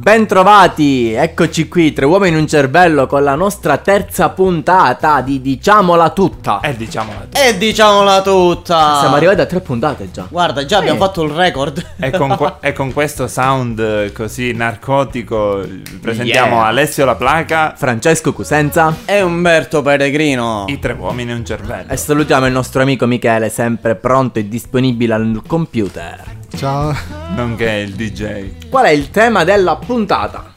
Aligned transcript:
Bentrovati, 0.00 1.12
eccoci 1.12 1.66
qui, 1.66 1.92
tre 1.92 2.06
uomini 2.06 2.34
in 2.36 2.42
un 2.42 2.46
cervello 2.46 3.08
con 3.08 3.24
la 3.24 3.34
nostra 3.34 3.78
terza 3.78 4.28
puntata 4.28 5.20
di 5.22 5.40
Diciamola 5.40 6.10
tutta. 6.10 6.60
E 6.60 6.76
diciamola 6.76 7.26
tu. 7.28 7.36
E 7.36 7.58
diciamola 7.58 8.22
tutta. 8.22 8.98
Siamo 9.00 9.16
arrivati 9.16 9.40
a 9.40 9.46
tre 9.46 9.60
puntate 9.60 10.08
già. 10.12 10.26
Guarda, 10.30 10.64
già 10.64 10.78
abbiamo 10.78 11.00
fatto 11.00 11.24
il 11.24 11.30
record. 11.32 11.84
E 11.98 12.10
con, 12.12 12.36
que- 12.36 12.54
e 12.68 12.72
con 12.72 12.92
questo 12.92 13.26
sound 13.26 13.80
eh, 13.80 14.12
così 14.12 14.52
narcotico 14.52 15.66
presentiamo 16.00 16.54
Yeah. 16.58 16.66
Alessio 16.66 17.04
La 17.04 17.16
Placa, 17.16 17.74
Francesco 17.76 18.32
Cusenza 18.32 18.94
E 19.04 19.20
Umberto 19.20 19.82
Peregrino. 19.82 20.64
i 20.68 20.78
tre 20.78 20.92
uomini 20.92 21.32
e 21.32 21.34
un 21.34 21.44
cervello. 21.44 21.90
e 21.92 21.96
salutiamo 21.96 22.46
il 22.46 22.52
nostro 22.52 22.82
amico 22.82 23.04
Michele, 23.06 23.48
sempre 23.50 23.96
pronto 23.96 24.38
e 24.38 24.46
disponibile 24.48 25.12
al 25.14 25.42
computer. 25.46 26.36
Ciao. 26.58 26.92
Nonché 27.36 27.70
il 27.70 27.94
DJ. 27.94 28.68
Qual 28.68 28.84
è 28.84 28.90
il 28.90 29.10
tema 29.10 29.44
della 29.44 29.76
puntata? 29.76 30.52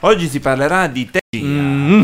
Oggi 0.00 0.26
si 0.26 0.40
parlerà 0.40 0.86
di 0.86 1.10
tecnologia. 1.10 1.60
Mm. 1.62 2.02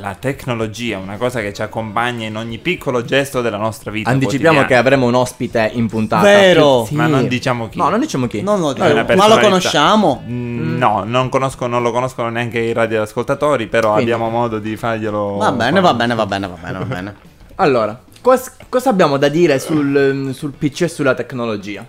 La 0.00 0.14
tecnologia, 0.18 0.96
una 0.96 1.18
cosa 1.18 1.40
che 1.40 1.52
ci 1.52 1.60
accompagna 1.60 2.26
in 2.26 2.36
ogni 2.38 2.56
piccolo 2.56 3.04
gesto 3.04 3.42
della 3.42 3.58
nostra 3.58 3.90
vita. 3.90 4.08
Anticipiamo 4.08 4.64
che 4.64 4.74
avremo 4.76 5.04
un 5.06 5.14
ospite 5.14 5.70
in 5.74 5.88
puntata. 5.88 6.22
Vero. 6.22 6.84
Più- 6.88 6.96
Ma 6.96 7.06
non 7.06 7.28
diciamo 7.28 7.68
chi. 7.68 7.76
No, 7.76 7.90
non 7.90 8.00
diciamo 8.00 8.26
chi. 8.26 8.40
Non 8.40 8.60
lo 8.60 8.74
una 8.74 9.04
Ma 9.14 9.28
lo 9.28 9.38
conosciamo? 9.40 10.24
Mm, 10.26 10.78
No, 10.78 11.04
non, 11.04 11.28
conosco, 11.28 11.66
non 11.66 11.82
lo 11.82 11.92
conoscono 11.92 12.30
neanche 12.30 12.60
i 12.60 12.72
radioascoltatori, 12.72 13.66
però 13.66 13.92
Quindi- 13.92 14.10
abbiamo 14.10 14.30
modo 14.30 14.58
di 14.58 14.74
farglielo. 14.74 15.36
Va 15.36 15.52
bene, 15.52 15.80
va 15.80 15.92
bene, 15.92 16.14
va 16.14 16.24
bene, 16.26 16.48
va 16.48 16.56
bene, 16.60 16.78
va 16.78 16.84
bene. 16.86 17.14
Allora, 17.56 17.98
cos- 18.22 18.52
cosa 18.70 18.88
abbiamo 18.88 19.18
da 19.18 19.28
dire 19.28 19.58
sul, 19.58 20.30
sul 20.34 20.52
PC 20.52 20.80
e 20.82 20.88
sulla 20.88 21.14
tecnologia? 21.14 21.84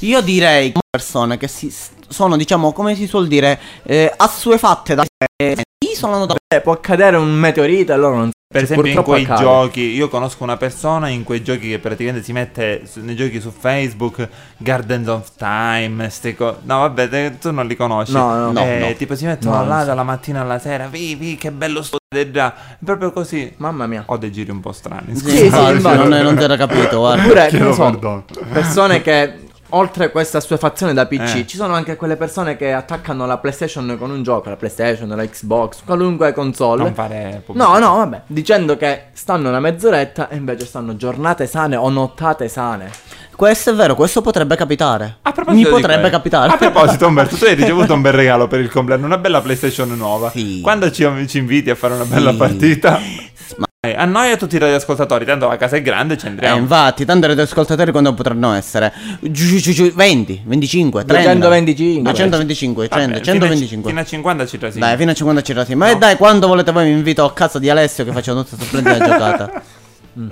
Io 0.00 0.20
direi 0.20 0.72
che 0.72 0.80
persone 0.90 1.36
che 1.38 1.48
si 1.48 1.72
sono, 2.08 2.36
diciamo, 2.36 2.72
come 2.72 2.94
si 2.94 3.06
suol 3.06 3.26
dire, 3.28 3.58
eh, 3.84 4.12
assuefatte 4.16 4.94
da 4.94 5.04
isolano 5.92 6.26
da 6.26 6.34
Eh, 6.54 6.60
può 6.60 6.72
accadere 6.72 7.16
un 7.16 7.32
meteorite 7.32 7.92
e 7.92 7.96
loro 7.96 8.16
non 8.16 8.30
Per 8.48 8.62
esempio 8.62 8.92
in 8.92 9.02
quei 9.02 9.24
accade. 9.24 9.40
giochi, 9.42 9.80
io 9.80 10.08
conosco 10.08 10.42
una 10.44 10.56
persona 10.56 11.08
in 11.08 11.24
quei 11.24 11.42
giochi 11.42 11.68
che 11.70 11.78
praticamente 11.78 12.22
si 12.24 12.32
mette 12.32 12.82
su- 12.86 13.00
nei 13.00 13.16
giochi 13.16 13.40
su 13.40 13.50
Facebook, 13.56 14.28
Gardens 14.58 15.08
of 15.08 15.30
Time, 15.36 16.08
ste 16.10 16.34
co- 16.36 16.58
No 16.62 16.78
vabbè, 16.80 17.08
te- 17.08 17.38
tu 17.40 17.50
non 17.50 17.66
li 17.66 17.74
conosci. 17.76 18.12
No, 18.12 18.50
no, 18.52 18.60
Eh, 18.64 18.78
no. 18.78 18.92
Tipo 18.94 19.14
si 19.16 19.24
mettono 19.26 19.56
No, 19.56 19.66
là 19.66 19.84
dalla 19.84 20.04
mattina 20.04 20.42
alla 20.42 20.58
sera, 20.58 20.86
vivi, 20.86 21.36
che 21.36 21.50
bello 21.50 21.82
sto 21.82 21.96
già. 22.30 22.54
Proprio 22.84 23.10
così. 23.12 23.52
Mamma 23.56 23.86
mia. 23.86 24.04
Ho 24.06 24.16
dei 24.16 24.30
giri 24.30 24.50
un 24.50 24.60
po' 24.60 24.72
strani. 24.72 25.14
Sì, 25.16 25.28
sì, 25.30 25.44
infatti. 25.46 25.96
non, 25.96 26.08
non 26.08 26.36
ti 26.36 26.42
era 26.44 26.56
capito, 26.56 26.98
guarda. 26.98 27.48
Non 27.58 27.74
so, 27.74 28.24
persone 28.52 29.02
che 29.02 29.45
oltre 29.70 30.04
a 30.06 30.10
questa 30.10 30.38
assuefazione 30.38 30.92
da 30.92 31.06
PC, 31.06 31.34
Eh. 31.36 31.46
ci 31.46 31.56
sono 31.56 31.74
anche 31.74 31.96
quelle 31.96 32.16
persone 32.16 32.56
che 32.56 32.72
attaccano 32.72 33.26
la 33.26 33.38
PlayStation 33.38 33.96
con 33.98 34.10
un 34.10 34.22
gioco, 34.22 34.48
la 34.48 34.56
PlayStation, 34.56 35.08
la 35.08 35.26
Xbox, 35.26 35.82
qualunque 35.84 36.32
console. 36.32 36.82
Non 36.84 36.94
fare 36.94 37.42
pubblicità. 37.44 37.72
No, 37.72 37.78
no, 37.78 37.96
vabbè, 37.96 38.22
dicendo 38.26 38.76
che 38.76 39.04
stanno 39.12 39.48
una 39.48 39.60
mezz'oretta 39.60 40.28
e 40.28 40.36
invece 40.36 40.66
stanno 40.66 40.96
giornate 40.96 41.46
sane 41.46 41.76
o 41.76 41.88
nottate 41.90 42.48
sane. 42.48 42.90
Questo 43.36 43.68
è 43.70 43.74
vero, 43.74 43.94
questo 43.94 44.22
potrebbe 44.22 44.56
capitare. 44.56 45.18
A 45.20 45.32
proposito 45.32 45.68
Mi 45.68 45.74
potrebbe 45.74 46.08
capitare. 46.08 46.50
A 46.52 46.56
proposito, 46.56 47.04
Umberto, 47.08 47.36
tu 47.36 47.44
hai 47.44 47.54
ricevuto 47.54 47.92
un 47.92 48.00
bel 48.00 48.12
regalo 48.14 48.46
per 48.46 48.60
il 48.60 48.70
compleanno, 48.70 49.04
una 49.04 49.18
bella 49.18 49.42
PlayStation 49.42 49.90
nuova. 49.94 50.30
Sì. 50.30 50.60
Quando 50.62 50.90
ci, 50.90 51.06
ci 51.28 51.36
inviti 51.38 51.68
a 51.68 51.74
fare 51.74 51.92
una 51.94 52.04
bella 52.06 52.30
Sì. 52.30 52.36
partita? 52.38 52.98
Eh, 53.92 53.96
A 53.96 54.04
noi 54.04 54.28
e 54.28 54.32
a 54.32 54.36
tutti 54.36 54.56
i 54.56 54.58
radioascoltatori, 54.58 55.24
tanto 55.24 55.48
la 55.48 55.56
casa 55.56 55.76
è 55.76 55.82
grande, 55.82 56.16
ci 56.16 56.26
Eh, 56.26 56.30
andriamo. 56.30 56.58
infatti, 56.60 57.04
tanti 57.04 57.26
radioascoltatori 57.26 57.90
quando 57.90 58.12
potranno 58.14 58.52
essere? 58.52 58.92
Giu, 59.20 59.56
giu, 59.58 59.72
giu, 59.72 59.92
20, 59.92 60.42
25, 60.44 61.04
30 61.04 61.34
225. 61.34 62.02
225, 62.02 62.88
Vabbè, 62.88 63.02
30, 63.02 63.18
fino 63.20 63.36
a- 63.36 63.40
125 63.40 63.88
Fino 63.90 64.00
a 64.00 64.04
50 64.04 64.46
ci 64.46 64.58
trasimo. 64.58 64.84
Dai, 64.84 64.96
fino 64.96 65.10
a 65.10 65.14
50 65.14 65.42
ci 65.42 65.52
rasiamo. 65.52 65.84
Ma 65.84 65.92
No. 65.92 65.98
dai, 65.98 66.16
quando 66.16 66.46
volete 66.46 66.72
voi 66.72 66.84
mi 66.86 66.92
invito 66.92 67.24
a 67.24 67.32
casa 67.32 67.58
di 67.58 67.70
Alessio 67.70 68.04
che 68.04 68.12
facciamo 68.12 68.42
tutta 68.44 68.56
questa 68.56 68.76
splendida 68.78 69.04
giocata. 69.08 69.62
Mm. 70.18 70.28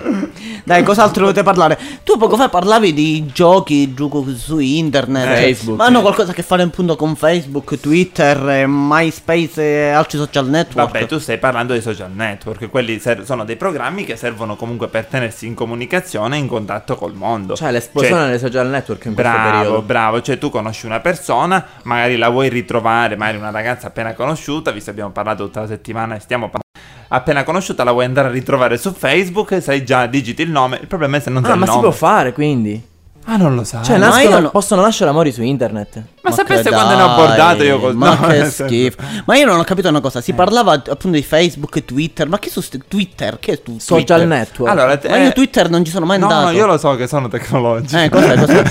Dai, 0.64 0.82
cos'altro 0.82 1.20
dovete 1.22 1.42
parlare? 1.42 1.78
Tu 2.04 2.16
poco 2.16 2.36
fa 2.36 2.48
parlavi 2.48 2.94
di 2.94 3.26
giochi 3.26 3.92
gioco 3.92 4.24
su 4.34 4.58
internet, 4.58 5.26
Eh, 5.38 5.42
Facebook. 5.42 5.76
ma 5.78 5.84
hanno 5.84 6.00
qualcosa 6.00 6.30
a 6.30 6.34
che 6.34 6.42
fare 6.42 6.62
appunto 6.62 6.96
con 6.96 7.14
Facebook, 7.16 7.78
Twitter, 7.78 8.48
eh, 8.48 8.64
MySpace 8.66 9.60
e 9.62 9.88
altri 9.90 10.16
social 10.18 10.48
network. 10.48 10.90
Vabbè, 10.92 11.06
tu 11.06 11.18
stai 11.18 11.36
parlando 11.38 11.74
dei 11.74 11.82
social 11.82 12.10
network, 12.10 12.70
quelli 12.70 12.98
ser- 12.98 13.24
sono 13.24 13.44
dei 13.44 13.56
programmi 13.56 14.04
che 14.04 14.16
servono 14.16 14.56
comunque 14.56 14.88
per 14.88 15.04
tenersi 15.04 15.46
in 15.46 15.54
comunicazione 15.54 16.36
e 16.36 16.38
in 16.38 16.46
contatto 16.48 16.96
col 16.96 17.12
mondo. 17.12 17.54
Cioè 17.54 17.70
l'esplosione 17.70 18.28
dei 18.30 18.38
social 18.38 18.68
network 18.68 19.04
in 19.04 19.14
questo 19.14 19.32
Bravo, 19.32 19.50
periodo. 19.58 19.82
bravo, 19.82 20.22
cioè 20.22 20.38
tu 20.38 20.48
conosci 20.48 20.86
una 20.86 21.00
persona, 21.00 21.62
magari 21.82 22.16
la 22.16 22.30
vuoi 22.30 22.48
ritrovare, 22.48 23.16
magari 23.16 23.36
una 23.36 23.50
ragazza 23.50 23.88
appena 23.88 24.14
conosciuta, 24.14 24.70
visto 24.70 24.86
che 24.86 24.92
abbiamo 24.92 25.10
parlato 25.12 25.44
tutta 25.44 25.60
la 25.60 25.66
settimana 25.66 26.14
e 26.16 26.20
stiamo 26.20 26.44
parlando. 26.44 26.62
Appena 27.08 27.44
conosciuta 27.44 27.84
la 27.84 27.92
vuoi 27.92 28.04
andare 28.04 28.28
a 28.28 28.30
ritrovare 28.30 28.76
su 28.78 28.92
Facebook, 28.92 29.60
sai 29.62 29.84
già, 29.84 30.06
digiti 30.06 30.42
il 30.42 30.50
nome. 30.50 30.78
Il 30.80 30.86
problema 30.86 31.16
è 31.16 31.20
se 31.20 31.30
non 31.30 31.42
sai 31.42 31.52
Ah, 31.52 31.54
il 31.54 31.60
ma 31.60 31.66
si 31.66 31.72
nome. 31.72 31.82
può 31.82 31.92
fare 31.92 32.32
quindi? 32.32 32.82
Ah, 33.26 33.36
non 33.36 33.54
lo 33.54 33.64
sai. 33.64 33.84
Cioè, 33.84 33.98
nascono- 33.98 34.38
no- 34.40 34.50
possono 34.50 34.82
nascere 34.82 35.10
amori 35.10 35.32
su 35.32 35.42
internet. 35.42 36.02
Ma, 36.24 36.30
che 36.30 36.36
sapeste 36.36 36.70
quando 36.70 36.90
ne 36.94 36.96
dai, 36.96 37.06
ho 37.08 37.12
abordato 37.12 37.62
io 37.62 37.78
col 37.80 37.94
Ma 37.94 38.14
no, 38.18 38.26
che 38.28 38.44
schifo. 38.50 38.96
Ma 39.26 39.36
io 39.36 39.46
non 39.46 39.58
ho 39.58 39.64
capito 39.64 39.88
una 39.88 40.00
cosa. 40.00 40.18
Eh. 40.18 40.22
Si 40.22 40.32
parlava 40.32 40.72
appunto 40.72 41.10
di 41.10 41.22
Facebook 41.22 41.76
e 41.76 41.84
Twitter. 41.84 42.26
Ma 42.28 42.38
che 42.38 42.48
su 42.50 42.60
sti- 42.60 42.82
Twitter? 42.88 43.38
Che 43.38 43.52
è 43.52 43.62
tu? 43.62 43.78
Social 43.78 44.04
Twitter. 44.04 44.26
network. 44.26 44.70
Allora, 44.72 44.96
te- 44.96 45.08
Ma 45.08 45.16
io 45.18 45.32
Twitter 45.32 45.68
non 45.70 45.84
ci 45.84 45.90
sono 45.90 46.06
mai 46.06 46.18
No, 46.18 46.28
andato. 46.28 46.46
no, 46.46 46.56
io 46.56 46.66
lo 46.66 46.78
so 46.78 46.94
che 46.96 47.06
sono 47.06 47.28
tecnologici. 47.28 47.96
Eh, 47.96 48.08
cos'è, 48.08 48.38
cos'è? 48.38 48.62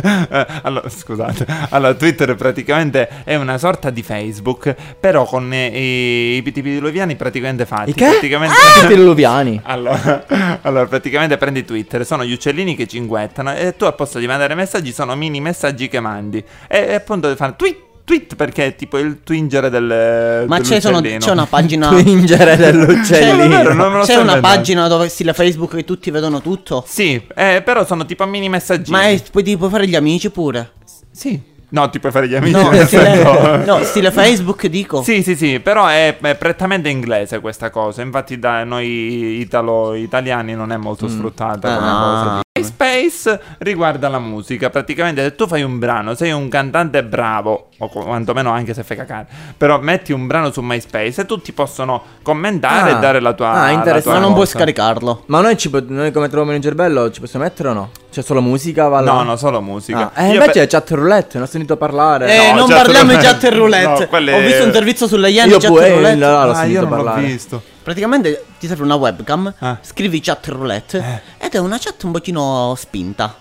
Eh, 0.30 0.46
allora, 0.62 0.88
scusate. 0.88 1.46
Allora, 1.70 1.94
Twitter 1.94 2.34
praticamente 2.34 3.08
è 3.24 3.34
una 3.36 3.58
sorta 3.58 3.90
di 3.90 4.02
Facebook, 4.02 4.74
però 4.98 5.24
con 5.24 5.52
eh, 5.52 5.66
i, 5.66 6.36
i 6.36 6.42
tipi 6.52 6.70
diluviani 6.70 7.16
praticamente 7.16 7.66
fatti. 7.66 7.90
I 7.90 7.94
che? 7.94 8.06
Praticamente... 8.06 8.54
Ah, 8.82 8.86
diluviani. 8.88 9.60
Allora, 9.64 10.24
allora, 10.62 10.86
praticamente 10.86 11.36
prendi 11.36 11.64
Twitter, 11.64 12.04
sono 12.06 12.24
gli 12.24 12.32
uccellini 12.32 12.74
che 12.76 12.86
cinguettano 12.86 13.54
e 13.54 13.76
tu 13.76 13.84
al 13.84 13.94
posto 13.94 14.18
di 14.18 14.26
mandare 14.26 14.54
messaggi 14.54 14.92
sono 14.92 15.14
mini 15.14 15.40
messaggi 15.40 15.88
che 15.88 16.00
mandi. 16.00 16.42
E, 16.72 16.94
appunto 16.94 17.34
fanno 17.34 17.56
tweet, 17.56 17.76
tweet 18.04 18.36
perché 18.36 18.66
è 18.66 18.76
tipo 18.76 18.96
il 18.98 19.22
twingere 19.24 19.70
del 19.70 20.44
Ma 20.46 20.60
c'è, 20.60 20.80
sono- 20.80 21.00
c'è 21.00 21.30
una 21.30 21.46
pagina. 21.46 21.88
Twingere 21.98 22.56
C'è, 22.56 22.56
dell'uccellino. 22.56 23.48
vero, 23.48 23.74
me 23.74 23.96
lo 23.98 24.04
c'è 24.04 24.12
sto 24.12 24.20
una 24.20 24.38
pagina 24.38 24.86
dove 24.86 25.08
stile 25.08 25.32
Facebook 25.32 25.74
che 25.74 25.84
tutti 25.84 26.10
vedono 26.10 26.40
tutto. 26.40 26.84
Sì, 26.86 27.20
eh, 27.34 27.62
però 27.64 27.84
sono 27.84 28.04
tipo 28.06 28.24
mini 28.26 28.48
messaggini. 28.48 28.96
Ma 28.96 29.08
è, 29.08 29.20
ti 29.20 29.56
puoi 29.56 29.70
fare 29.70 29.88
gli 29.88 29.96
amici 29.96 30.30
pure. 30.30 30.72
Sì. 31.10 31.40
No, 31.70 31.88
ti 31.90 32.00
puoi 32.00 32.12
fare 32.12 32.28
gli 32.28 32.34
amici. 32.34 32.52
No, 32.60 32.72
stile, 32.72 32.86
senso- 32.86 33.56
no, 33.64 33.82
stile 33.84 34.10
Facebook 34.10 34.66
dico. 34.66 35.02
Sì, 35.02 35.22
sì, 35.22 35.36
sì, 35.36 35.60
però 35.60 35.86
è, 35.86 36.16
è 36.18 36.34
prettamente 36.36 36.88
inglese 36.88 37.40
questa 37.40 37.70
cosa. 37.70 38.02
Infatti, 38.02 38.38
da 38.38 38.64
noi 38.64 39.38
italo-italiani 39.40 40.54
non 40.54 40.72
è 40.72 40.76
molto 40.76 41.08
sfruttata 41.08 41.74
come 41.76 41.88
Ah. 41.88 41.92
cosa. 42.02 42.40
MySpace 42.58 43.40
riguarda 43.58 44.08
la 44.08 44.18
musica. 44.18 44.68
Praticamente, 44.70 45.22
se 45.22 45.34
tu 45.34 45.46
fai 45.46 45.62
un 45.62 45.78
brano, 45.78 46.14
sei 46.14 46.32
un 46.32 46.48
cantante 46.48 47.02
bravo, 47.04 47.68
o 47.78 47.88
qu- 47.88 48.02
quantomeno 48.04 48.50
anche 48.50 48.74
se 48.74 48.82
fai 48.82 48.96
cacare, 48.96 49.26
però 49.56 49.78
metti 49.80 50.12
un 50.12 50.26
brano 50.26 50.50
su 50.50 50.60
MySpace 50.60 51.20
e 51.22 51.26
tutti 51.26 51.52
possono 51.52 52.02
commentare 52.22 52.92
Ah. 52.92 52.96
e 52.96 53.00
dare 53.00 53.20
la 53.20 53.32
tua. 53.32 53.52
Ah, 53.52 53.70
interessante. 53.70 54.02
tua 54.02 54.12
Ma 54.14 54.18
non 54.18 54.32
puoi 54.32 54.44
cosa. 54.46 54.58
scaricarlo. 54.58 55.22
Ma 55.26 55.40
noi, 55.40 55.56
ci 55.56 55.70
noi 55.88 56.10
come 56.12 56.28
troviamo 56.28 56.54
in 56.54 56.62
cervello 56.62 57.10
ci 57.10 57.20
possiamo 57.20 57.44
mettere 57.44 57.68
o 57.68 57.72
no? 57.72 57.90
C'è 58.10 58.22
solo 58.22 58.40
musica? 58.40 58.88
Va 58.88 59.00
là? 59.00 59.12
No, 59.12 59.22
no, 59.22 59.36
solo 59.36 59.60
musica. 59.60 60.10
Ah, 60.12 60.22
e 60.24 60.26
Io 60.28 60.32
invece 60.34 60.52
pe- 60.52 60.62
è 60.62 60.66
chat 60.66 60.90
roulette, 60.90 61.38
non 61.38 61.46
ho 61.46 61.48
sentito 61.50 61.76
parlare. 61.76 62.32
Eh, 62.32 62.52
No, 62.52 62.60
non 62.66 62.68
parliamo 62.68 63.10
di 63.12 63.18
chat 63.18 63.44
roulette. 63.44 64.00
No, 64.02 64.08
quelle- 64.08 64.34
Ho 64.34 64.40
visto 64.40 64.64
un 64.64 64.72
servizio 64.72 65.06
sulle 65.06 65.28
Yen 65.30 65.48
Io 65.48 65.58
chat 65.58 65.70
e 65.76 65.88
roulette. 65.92 66.16
là, 66.16 66.44
l'ho 66.44 66.50
Ah, 66.50 66.54
sentito 66.56 66.74
io 66.74 66.80
non 66.80 66.90
parlare. 66.90 67.20
l'ho 67.20 67.26
visto. 67.26 67.62
Praticamente 67.82 68.44
ti 68.58 68.66
serve 68.66 68.82
una 68.82 68.96
webcam, 68.96 69.54
Ah. 69.60 69.78
scrivi 69.80 70.20
chat 70.20 70.44
roulette 70.48 71.22
ed 71.38 71.54
è 71.54 71.58
una 71.58 71.78
chat 71.78 72.02
un 72.02 72.10
pochino 72.12 72.74
spinta. 72.76 73.34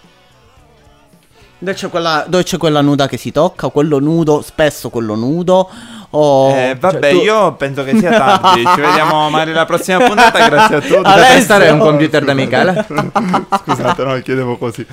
Dove 1.62 1.74
c'è, 1.74 1.90
quella, 1.90 2.24
dove 2.26 2.44
c'è 2.44 2.58
quella 2.58 2.80
nuda 2.80 3.06
che 3.08 3.18
si 3.18 3.32
tocca, 3.34 3.68
quello 3.68 4.00
nudo, 4.00 4.42
spesso 4.42 4.90
quello 4.90 5.16
nudo. 5.16 5.70
O 6.12 6.50
Eh, 6.56 6.76
vabbè, 6.80 7.00
cioè, 7.02 7.12
tu- 7.12 7.22
io 7.22 7.54
penso 7.56 7.84
che 7.84 7.98
sia 7.98 8.12
tardi. 8.12 8.64
Ci 8.74 8.80
vediamo 8.82 9.30
magari 9.30 9.52
la 9.52 9.66
prossima 9.66 10.06
puntata. 10.06 10.48
Grazie 10.48 10.76
a 10.78 10.80
tutti. 10.82 11.02
Alessio! 11.04 11.56
è 11.58 11.70
un 11.70 11.80
computer 11.80 12.24
da 12.24 12.34
Michele. 12.34 12.86
Scusate, 13.64 14.04
no, 14.06 14.20
chiedevo 14.22 14.58
così. 14.58 14.86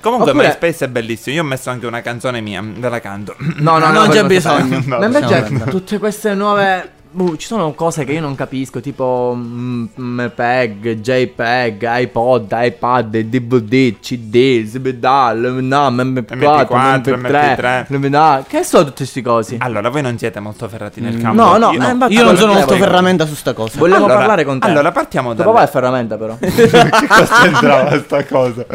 Comunque, 0.00 0.30
Oppure- 0.32 0.48
MySpace 0.48 0.84
è 0.84 0.88
bellissimo. 0.88 1.36
Io 1.36 1.42
ho 1.42 1.46
messo 1.46 1.70
anche 1.70 1.86
una 1.86 2.02
canzone 2.02 2.40
mia, 2.40 2.60
ve 2.62 2.88
la 2.88 3.00
canto. 3.00 3.36
No, 3.38 3.78
no, 3.78 3.86
no, 3.86 4.00
Non 4.00 4.08
c'è 4.08 4.24
bisogno. 4.24 4.82
No, 4.84 4.98
Ma 4.98 5.06
invece 5.06 5.40
lasciamo 5.40 5.64
tutte 5.66 5.98
queste 5.98 6.34
nuove 6.34 6.90
boh, 7.14 7.36
ci 7.36 7.46
sono 7.46 7.72
cose 7.74 8.04
che 8.04 8.12
io 8.12 8.20
non 8.20 8.34
capisco, 8.34 8.80
tipo 8.80 9.32
mm, 9.36 9.84
MPEG, 9.94 10.94
JPEG, 11.00 11.86
iPod, 11.88 12.52
iPad, 12.52 13.16
DVD, 13.18 13.94
CD, 14.00 14.64
SBDAL, 14.64 15.38
no, 15.62 15.90
MP4, 15.90 16.36
MP4, 16.36 17.00
MP3, 17.14 17.86
MP3. 17.88 18.42
Che 18.48 18.64
sono 18.64 18.84
tutti 18.84 18.96
questi 18.98 19.22
cosi? 19.22 19.56
Allora, 19.60 19.88
voi 19.90 20.02
non 20.02 20.18
siete 20.18 20.40
molto 20.40 20.68
ferrati 20.68 21.00
nel 21.00 21.14
Mm, 21.14 21.20
campo. 21.22 21.42
no, 21.42 21.56
no, 21.56 21.72
Io- 21.72 21.82
eh, 21.86 21.90
infatti- 21.90 22.12
Io 22.14 22.24
non 22.24 22.36
sono 22.36 22.52
molto 22.54 22.74
ferramenta 22.74 23.26
su 23.26 23.34
sta 23.34 23.52
cosa. 23.52 23.78
Volevo 23.78 24.04
Allora- 24.04 24.14
parlare 24.18 24.44
con 24.44 24.58
te. 24.58 24.66
allora, 24.66 24.90
partiamo 24.90 25.34
Tuo 25.34 25.44
dalle- 25.44 25.52
papà 25.52 25.64
è 25.64 25.70
ferramenta 25.70 26.16
però. 26.18 26.36
che 26.40 27.06
cosa 27.06 27.40
c'entrava 27.42 27.98
sta 28.00 28.24
cosa? 28.24 28.66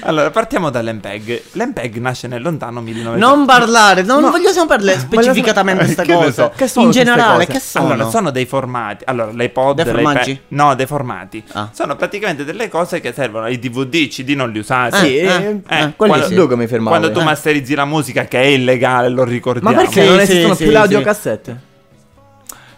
Allora, 0.00 0.30
partiamo 0.30 0.68
dall'MPEG. 0.70 1.42
L'MPEG 1.52 1.96
nasce 1.96 2.28
nel 2.28 2.42
lontano 2.42 2.80
1900. 2.82 3.26
Non 3.26 3.46
parlare, 3.46 4.02
non 4.02 4.20
No. 4.22 4.30
voglio 4.30 4.50
sapere 4.50 4.98
specificatamente 4.98 5.84
Che 5.94 5.94
questa 5.94 6.14
cosa. 6.14 6.32
so. 6.32 6.52
Che 6.56 6.64
In 6.64 6.70
queste 6.72 6.90
generale, 6.90 7.46
cose? 7.46 7.58
che 7.58 7.60
sono? 7.60 7.84
Allora, 7.92 8.10
sono 8.10 8.30
dei 8.30 8.46
formati. 8.46 9.04
Allora, 9.06 9.30
l'iPod, 9.32 9.82
Dei 9.82 9.92
formaggi? 9.92 10.40
No, 10.48 10.74
dei 10.74 10.86
formati. 10.86 11.42
Ah. 11.52 11.68
Sono 11.72 11.96
praticamente 11.96 12.44
delle 12.44 12.68
cose 12.68 13.00
che 13.00 13.12
servono. 13.12 13.46
I 13.48 13.58
DVD, 13.58 13.94
i 13.94 14.08
CD 14.08 14.30
non 14.30 14.50
li 14.50 14.58
usate. 14.58 14.96
Sì, 14.98 15.16
eh, 15.18 15.26
eh, 15.26 15.60
eh, 15.68 15.92
quelli 15.96 16.12
quando, 16.12 16.26
sì. 16.26 16.34
tu 16.34 16.48
come 16.48 16.66
firmavi? 16.66 16.88
quando 16.98 17.12
tu 17.12 17.20
Eh. 17.20 17.24
masterizzi 17.24 17.74
la 17.74 17.84
musica, 17.84 18.24
che 18.24 18.40
è 18.40 18.46
illegale, 18.46 19.08
lo 19.08 19.24
Ma 19.24 19.30
ricordiamo. 19.30 19.74
perché 19.76 20.02
Sì, 20.02 20.08
non 20.08 20.16
sì, 20.18 20.22
esistono 20.22 20.54
sì, 20.54 20.62
più 20.64 20.72
le 20.72 20.76
sì. 20.78 20.82
audiocassette? 20.82 21.60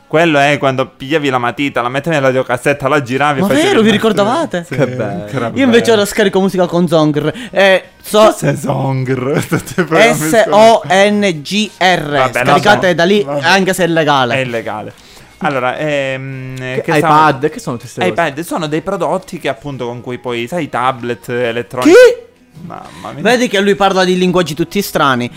Quello 0.08 0.38
è 0.38 0.56
quando 0.58 0.86
pigliavi 0.86 1.28
la 1.28 1.36
matita, 1.36 1.82
la 1.82 1.90
mettevi 1.90 2.16
nell'audiocassetta, 2.16 2.88
la 2.88 3.02
giravi 3.02 3.42
Ma 3.42 3.48
e 3.50 3.54
vero, 3.54 3.82
vi 3.82 3.90
ricordavate? 3.90 4.64
Sì, 4.68 4.74
Che 4.74 4.86
bello. 4.86 5.50
Io 5.54 5.64
invece 5.64 5.92
ora 5.92 6.06
scarico 6.06 6.40
musica 6.40 6.66
con 6.66 6.88
Zongr. 6.88 7.30
Eh, 7.50 7.84
so 8.02 8.20
Cos'è 8.24 8.54
programmi 9.84 10.14
S-O-N-G-R. 10.14 12.08
Vabbè, 12.10 12.32
Scaricate 12.32 12.60
vabbè. 12.62 12.94
da 12.94 13.04
lì, 13.04 13.22
Vabbè. 13.22 13.40
anche 13.46 13.74
se 13.74 13.82
è 13.84 13.86
È 13.86 13.90
legale. 13.90 14.40
illegale. 14.40 14.92
Allora, 15.40 15.76
ehm, 15.76 16.56
Che- 16.56 16.80
che 16.80 16.96
iPad, 16.96 17.48
che 17.50 17.60
sono 17.60 17.76
queste 17.76 18.00
cose? 18.00 18.10
iPad 18.12 18.40
sono 18.40 18.66
dei 18.66 18.80
prodotti 18.80 19.38
che 19.38 19.48
appunto 19.48 19.86
con 19.86 20.00
cui 20.00 20.18
poi, 20.18 20.46
sai, 20.48 20.64
i 20.64 20.68
tablet 20.68 21.28
elettronici. 21.28 21.90
Chi? 21.92 22.26
Mamma 22.66 23.12
mia. 23.12 23.22
Vedi 23.22 23.48
che 23.48 23.60
lui 23.60 23.74
parla 23.74 24.04
di 24.04 24.16
linguaggi 24.18 24.54
tutti 24.54 24.80
strani. 24.82 25.30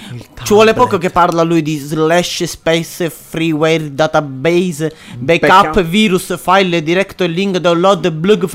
Ci 0.44 0.54
vuole 0.54 0.74
poco 0.74 0.98
che 0.98 1.10
parla 1.10 1.44
lui 1.44 1.62
di 1.62 1.78
slash 1.78 2.44
space 2.44 3.10
freeware 3.10 3.94
database 3.94 4.94
backup, 5.18 5.48
Backup. 5.50 5.82
virus 5.84 6.38
file 6.42 6.82
direct 6.84 7.22
link 7.22 7.58
download 7.58 8.10
blog 8.12 8.50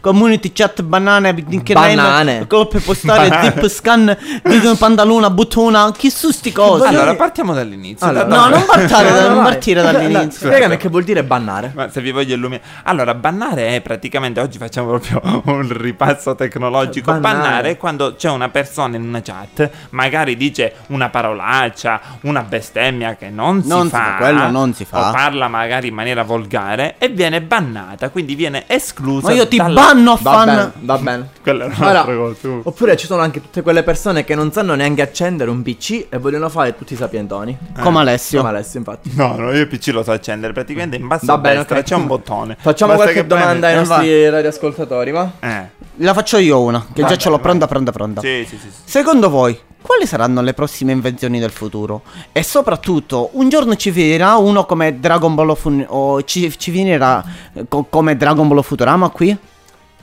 community 0.00 0.52
chat 0.52 0.82
banane 0.82 1.34
Banane. 1.34 2.46
coppe 2.46 2.78
postale 2.80 3.36
zip 3.42 3.66
scan 3.68 4.16
video 4.44 4.74
pantalona 4.76 5.28
buttona 5.30 5.90
chi 5.92 6.10
su 6.10 6.30
sti 6.30 6.52
cose 6.52 6.86
Allora, 6.86 7.14
partiamo 7.16 7.52
dall'inizio. 7.52 8.06
Allora, 8.06 8.24
da- 8.24 8.36
no 8.36 8.42
da- 8.48 8.56
non 8.56 8.64
partire, 8.66 9.10
no, 9.10 9.28
non 9.34 9.42
partire 9.42 9.82
dall'inizio 9.82 10.46
Spiegami 10.46 10.76
che 10.76 10.88
vuol 10.88 11.04
dire 11.04 11.24
bannare. 11.24 11.72
Ma 11.74 11.88
se 11.90 12.00
vi 12.00 12.10
voglio 12.12 12.34
illuminare. 12.34 12.66
Allora, 12.84 13.14
bannare 13.14 13.76
è 13.76 13.80
praticamente. 13.80 14.40
Oggi 14.40 14.58
facciamo 14.58 14.88
proprio 14.98 15.20
un 15.46 15.66
ripasso 15.76 16.34
tecnologico. 16.34 17.10
Bannare. 17.12 17.34
Bannare, 17.42 17.70
è 17.70 17.76
quando 18.04 18.14
c'è 18.16 18.30
una 18.30 18.48
persona 18.48 18.96
in 18.96 19.02
una 19.04 19.22
chat, 19.22 19.70
magari 19.90 20.36
dice 20.36 20.74
una 20.88 21.08
parolaccia, 21.08 22.00
una 22.22 22.42
bestemmia 22.42 23.16
che 23.16 23.30
non, 23.30 23.62
Non 23.64 23.82
si 23.82 23.88
si 23.88 23.94
fa. 23.94 24.02
fa, 24.04 24.16
quello 24.18 24.50
non 24.50 24.74
si 24.74 24.84
fa. 24.84 25.08
O 25.08 25.12
parla 25.12 25.48
magari 25.48 25.88
in 25.88 25.94
maniera 25.94 26.22
volgare 26.22 26.96
e 26.98 27.08
viene 27.08 27.40
bannata. 27.40 28.10
Quindi 28.10 28.34
viene 28.34 28.64
esclusa. 28.66 29.28
ma 29.28 29.32
io 29.34 29.48
ti 29.48 29.56
dalla- 29.56 29.80
banno 29.80 30.12
a 30.12 30.18
Va 30.20 30.30
fan 30.32 30.46
bene, 30.46 30.72
va 30.80 30.98
bene. 30.98 31.28
Quella 31.44 31.64
è 31.66 31.68
Ora, 31.78 31.90
un'altra 31.90 32.14
cosa. 32.14 32.48
uh. 32.48 32.60
oppure 32.64 32.96
ci 32.96 33.06
sono 33.06 33.20
anche 33.22 33.40
tutte 33.40 33.62
quelle 33.62 33.82
persone 33.82 34.24
che 34.24 34.34
non 34.34 34.50
sanno 34.52 34.74
neanche 34.74 35.02
accendere 35.02 35.50
un 35.50 35.62
PC 35.62 36.06
e 36.08 36.18
vogliono 36.18 36.48
fare 36.48 36.74
tutti 36.76 36.94
i 36.94 36.96
sapientoni. 36.96 37.56
come 37.80 37.98
Alessio 38.00 38.38
Come 38.38 38.50
Alessio, 38.50 38.78
infatti. 38.78 39.10
No, 39.14 39.36
no, 39.36 39.52
io 39.52 39.60
il 39.60 39.68
PC 39.68 39.88
lo 39.88 40.02
so 40.02 40.12
accendere. 40.12 40.52
Praticamente 40.52 40.96
in 40.96 41.06
basso 41.06 41.26
Va 41.26 41.34
a 41.34 41.38
bene, 41.38 41.56
destra 41.56 41.78
ok. 41.78 41.84
c'è 41.84 41.94
un 41.94 42.06
bottone. 42.06 42.56
Facciamo 42.58 42.92
Basta 42.94 43.10
qualche 43.12 43.26
domanda 43.28 43.66
ai 43.68 43.74
Eh, 43.74 43.76
nostri 43.76 44.28
radioascoltatori, 44.30 45.10
va? 45.10 45.30
Eh. 45.40 45.62
la 45.98 46.12
faccio 46.14 46.38
io 46.38 46.60
una 46.60 46.80
che 46.92 47.02
già 47.02 47.08
Vabbè, 47.08 47.16
ce 47.16 47.28
l'ho 47.28 47.38
pronta 47.38 47.66
pronta 47.66 47.92
pronta 47.94 48.20
Sì, 48.20 48.44
sì, 48.48 48.56
sì. 48.58 48.68
sì. 48.68 48.80
Secondo 48.84 49.30
voi, 49.30 49.58
quali 49.80 50.06
saranno 50.06 50.40
le 50.42 50.52
prossime 50.54 50.92
invenzioni 50.92 51.38
del 51.38 51.50
futuro? 51.50 52.02
E 52.32 52.42
soprattutto, 52.42 53.30
un 53.34 53.48
giorno 53.48 53.76
ci 53.76 53.90
finirà 53.92 54.36
uno 54.36 54.64
come 54.66 54.98
Dragon 54.98 55.34
Ball 55.34 55.50
o, 55.50 55.54
Fun- 55.54 55.84
o 55.88 56.22
ci, 56.24 56.52
ci 56.58 56.70
finirà 56.70 57.24
co- 57.68 57.84
come 57.88 58.16
Dragon 58.16 58.48
Ball 58.48 58.58
o 58.58 58.62
Futurama 58.62 59.08
qui? 59.10 59.36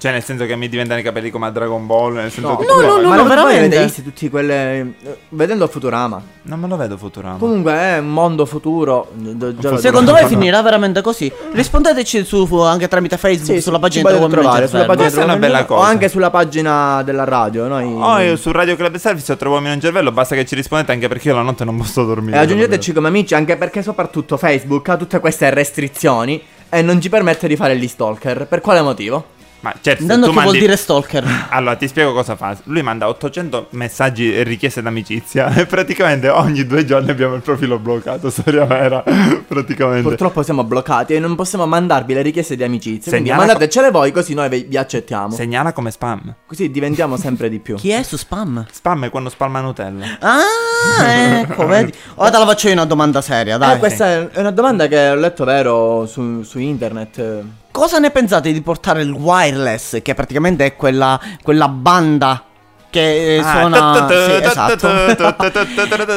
Cioè, 0.02 0.12
nel 0.14 0.24
senso 0.24 0.48
che 0.48 0.56
mi 0.56 0.68
diventano 0.68 1.00
i 1.00 1.04
capelli 1.04 1.30
come 1.30 1.46
a 1.46 1.52
Dragon 1.52 1.86
Ball. 1.86 2.16
Nel 2.16 2.32
senso 2.32 2.56
che 2.56 2.66
no, 2.66 2.74
no, 2.82 2.82
no, 2.82 3.08
ma 3.08 3.10
no, 3.10 3.16
non 3.18 3.28
veramente. 3.28 3.60
avete 3.60 3.84
visti 3.84 4.02
tutti 4.02 4.32
quelle 4.32 4.94
vedendo 5.30 5.68
Futurama. 5.68 6.20
Non 6.42 6.60
me 6.60 6.68
lo 6.68 6.76
vedo 6.76 6.98
Futurama. 6.98 7.38
Comunque 7.38 7.72
è 7.72 7.98
un 8.00 8.10
mondo 8.10 8.48
futuro. 8.48 9.12
lo 9.14 9.78
Secondo 9.78 10.14
voi 10.14 10.26
finirà 10.26 10.64
veramente 10.64 11.02
così? 11.02 11.32
Rispondeteci 11.52 12.26
su, 12.26 12.48
anche 12.62 12.88
tramite 12.88 13.16
Facebook, 13.18 13.54
Sì, 13.54 13.62
sulla 13.62 13.78
pagina 13.78 14.12
di 14.12 14.28
trovare 14.28 14.68
sulla 14.68 14.86
pagina 14.86 15.04
Questa 15.04 15.22
è 15.22 15.24
una 15.24 15.38
bella 15.38 15.62
o 15.62 15.66
cosa. 15.66 15.86
anche 15.88 16.10
sulla 16.10 16.32
pagina 16.32 17.04
della 17.04 17.24
radio. 17.24 17.68
Noi 17.68 17.94
Oh, 17.96 18.18
io 18.22 18.36
su 18.38 18.52
Radio 18.52 18.76
Club 18.76 18.96
Service 18.96 19.32
ho 19.32 19.50
uomini 19.50 19.76
in 19.76 19.82
cervello, 19.82 20.12
basta 20.12 20.34
che 20.34 20.46
ci 20.48 20.56
rispondete 20.56 20.94
anche 20.94 21.08
perché 21.10 21.28
io 21.28 21.36
la 21.36 21.44
notte 21.44 21.64
non 21.64 21.78
posso 21.78 22.04
dormire. 22.06 22.38
E 22.38 22.40
aggiungeteci 22.40 22.92
come 22.92 23.08
amici 23.10 23.36
anche 23.36 23.56
perché 23.56 23.84
soprattutto 23.84 24.36
Facebook 24.38 24.90
ha 24.90 24.98
tutte 24.98 25.20
queste 25.20 25.52
restrizioni 25.52 26.42
e 26.70 26.82
non 26.82 27.00
ci 27.00 27.10
permette 27.10 27.48
di 27.48 27.56
fare 27.56 27.78
gli 27.78 27.88
stalker. 27.88 28.48
Per 28.48 28.62
quale 28.62 28.82
motivo? 28.82 29.40
Ma 29.62 29.74
certo, 29.80 30.04
tu 30.06 30.10
che 30.10 30.18
vuol 30.20 30.34
mandi... 30.34 30.60
dire 30.60 30.76
stalker? 30.76 31.24
Allora, 31.52 31.76
ti 31.76 31.88
spiego 31.88 32.14
cosa 32.14 32.36
fa. 32.36 32.58
Lui 32.64 32.82
manda 32.82 33.08
800 33.08 33.68
messaggi 33.72 34.34
e 34.36 34.44
richieste 34.44 34.82
d'amicizia 34.82 35.54
e 35.56 35.66
praticamente 35.66 36.30
ogni 36.30 36.66
due 36.66 36.84
giorni 36.86 37.12
abbiamo 37.12 37.36
il 37.36 37.42
profilo 37.42 37.78
bloccato, 37.78 38.30
storia 38.30 38.66
vera, 38.66 39.04
praticamente. 39.48 40.02
Purtroppo 40.08 40.42
siamo 40.44 40.64
bloccati 40.64 41.14
e 41.14 41.20
non 41.20 41.36
possiamo 41.36 41.68
mandarvi 41.68 42.14
le 42.14 42.22
richieste 42.22 42.56
di 42.56 42.64
amicizia. 42.64 43.12
Quindi 43.12 43.30
Segnala- 43.30 43.46
mandatecele 43.46 43.92
voi 43.92 44.12
così 44.12 44.34
noi 44.34 44.50
vi, 44.68 44.78
accettiamo. 44.78 45.36
Segnala 45.36 45.74
come 45.74 45.92
spam. 45.92 46.36
Così 46.48 46.72
diventiamo 46.72 47.18
sempre 47.18 47.48
di 47.50 47.60
più. 47.60 47.76
Chi 47.76 47.92
è 47.92 48.02
su 48.04 48.18
spam? 48.18 48.66
Spam 48.72 49.06
è 49.06 49.10
quando 49.10 49.30
spalma 49.30 49.62
Nutella. 49.62 50.06
Ah, 50.20 51.06
ecco, 51.42 51.68
vedi? 51.68 51.94
Ora 52.16 52.30
te 52.32 52.38
la 52.38 52.46
faccio 52.46 52.68
io 52.68 52.74
una 52.74 52.86
domanda 52.86 53.22
seria, 53.22 53.56
Eh, 53.56 53.60
dai. 53.60 53.78
questa 53.80 54.06
è- 54.08 54.28
è 54.30 54.40
una 54.40 54.52
domanda 54.52 54.88
che 54.88 55.10
ho 55.10 55.16
letto 55.16 55.44
vero 55.46 56.06
su, 56.08 56.42
su 56.44 56.58
internet. 56.60 57.44
Cosa 57.72 58.00
ne 58.00 58.12
pensate 58.12 58.52
di 58.52 58.62
portare 58.62 59.02
il 59.02 59.12
wireless, 59.12 60.02
che 60.02 60.14
praticamente 60.14 60.66
è 60.66 60.76
quella, 60.76 61.20
quella 61.42 61.68
banda 61.70 62.44
che 62.90 63.40
Ah, 63.42 63.60
suona... 63.60 64.08
Sì, 64.10 64.32
esatto. 64.44 64.88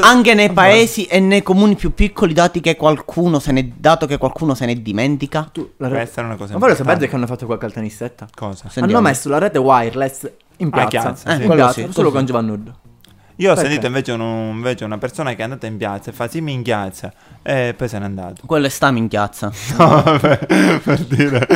Anche 0.02 0.34
nei 0.34 0.52
paesi 0.52 1.04
e 1.04 1.20
nei 1.20 1.42
comuni 1.44 1.76
più 1.76 1.94
piccoli, 1.94 2.32
dati 2.34 2.60
che 2.60 2.74
qualcuno 2.74 3.38
se 3.38 3.52
ne, 3.52 3.72
dato 3.76 4.06
che 4.06 4.18
qualcuno 4.18 4.54
se 4.54 4.66
ne 4.66 4.82
dimentica. 4.82 5.48
Tu, 5.52 5.70
la 5.76 5.88
Questa 5.88 6.20
è 6.22 6.24
una 6.24 6.34
cosa 6.34 6.54
Ma 6.54 6.58
voi 6.66 6.74
sapete 6.74 7.06
che 7.08 7.14
hanno 7.14 7.26
fatto 7.26 7.46
qualche 7.46 7.66
altra 7.66 7.80
tenissetta? 7.80 8.26
Cosa? 8.34 8.68
Sentiamo. 8.68 8.88
Hanno 8.90 9.00
messo 9.00 9.28
la 9.28 9.38
rete 9.38 9.58
wireless 9.58 10.28
in 10.56 10.70
Ah, 10.72 10.86
piazza. 10.86 11.08
in 11.10 11.16
sì. 11.16 11.28
Eh, 11.28 11.36
quello 11.46 11.54
piazza, 11.54 11.72
sì, 11.72 11.80
solo 11.92 12.08
così. 12.10 12.10
con 12.16 12.24
Giovanni 12.26 12.50
Urdo. 12.50 12.74
Io 13.36 13.50
ho 13.50 13.54
Perché? 13.54 13.68
sentito 13.68 13.86
invece, 13.88 14.12
un- 14.12 14.52
invece 14.54 14.84
una 14.84 14.98
persona 14.98 15.30
che 15.30 15.38
è 15.38 15.42
andata 15.42 15.66
in 15.66 15.76
piazza 15.76 16.10
e 16.10 16.12
fa 16.12 16.28
sì, 16.28 16.40
mi 16.40 16.52
inghiazza 16.52 17.12
e 17.42 17.74
poi 17.76 17.88
se 17.88 17.98
n'è 17.98 18.04
andato. 18.04 18.42
Quello 18.46 18.66
è 18.66 18.68
sta 18.68 18.90
minchiazza. 18.92 19.50
No, 19.76 20.02
vabbè, 20.04 20.38
per 20.82 21.00
dire. 21.00 21.46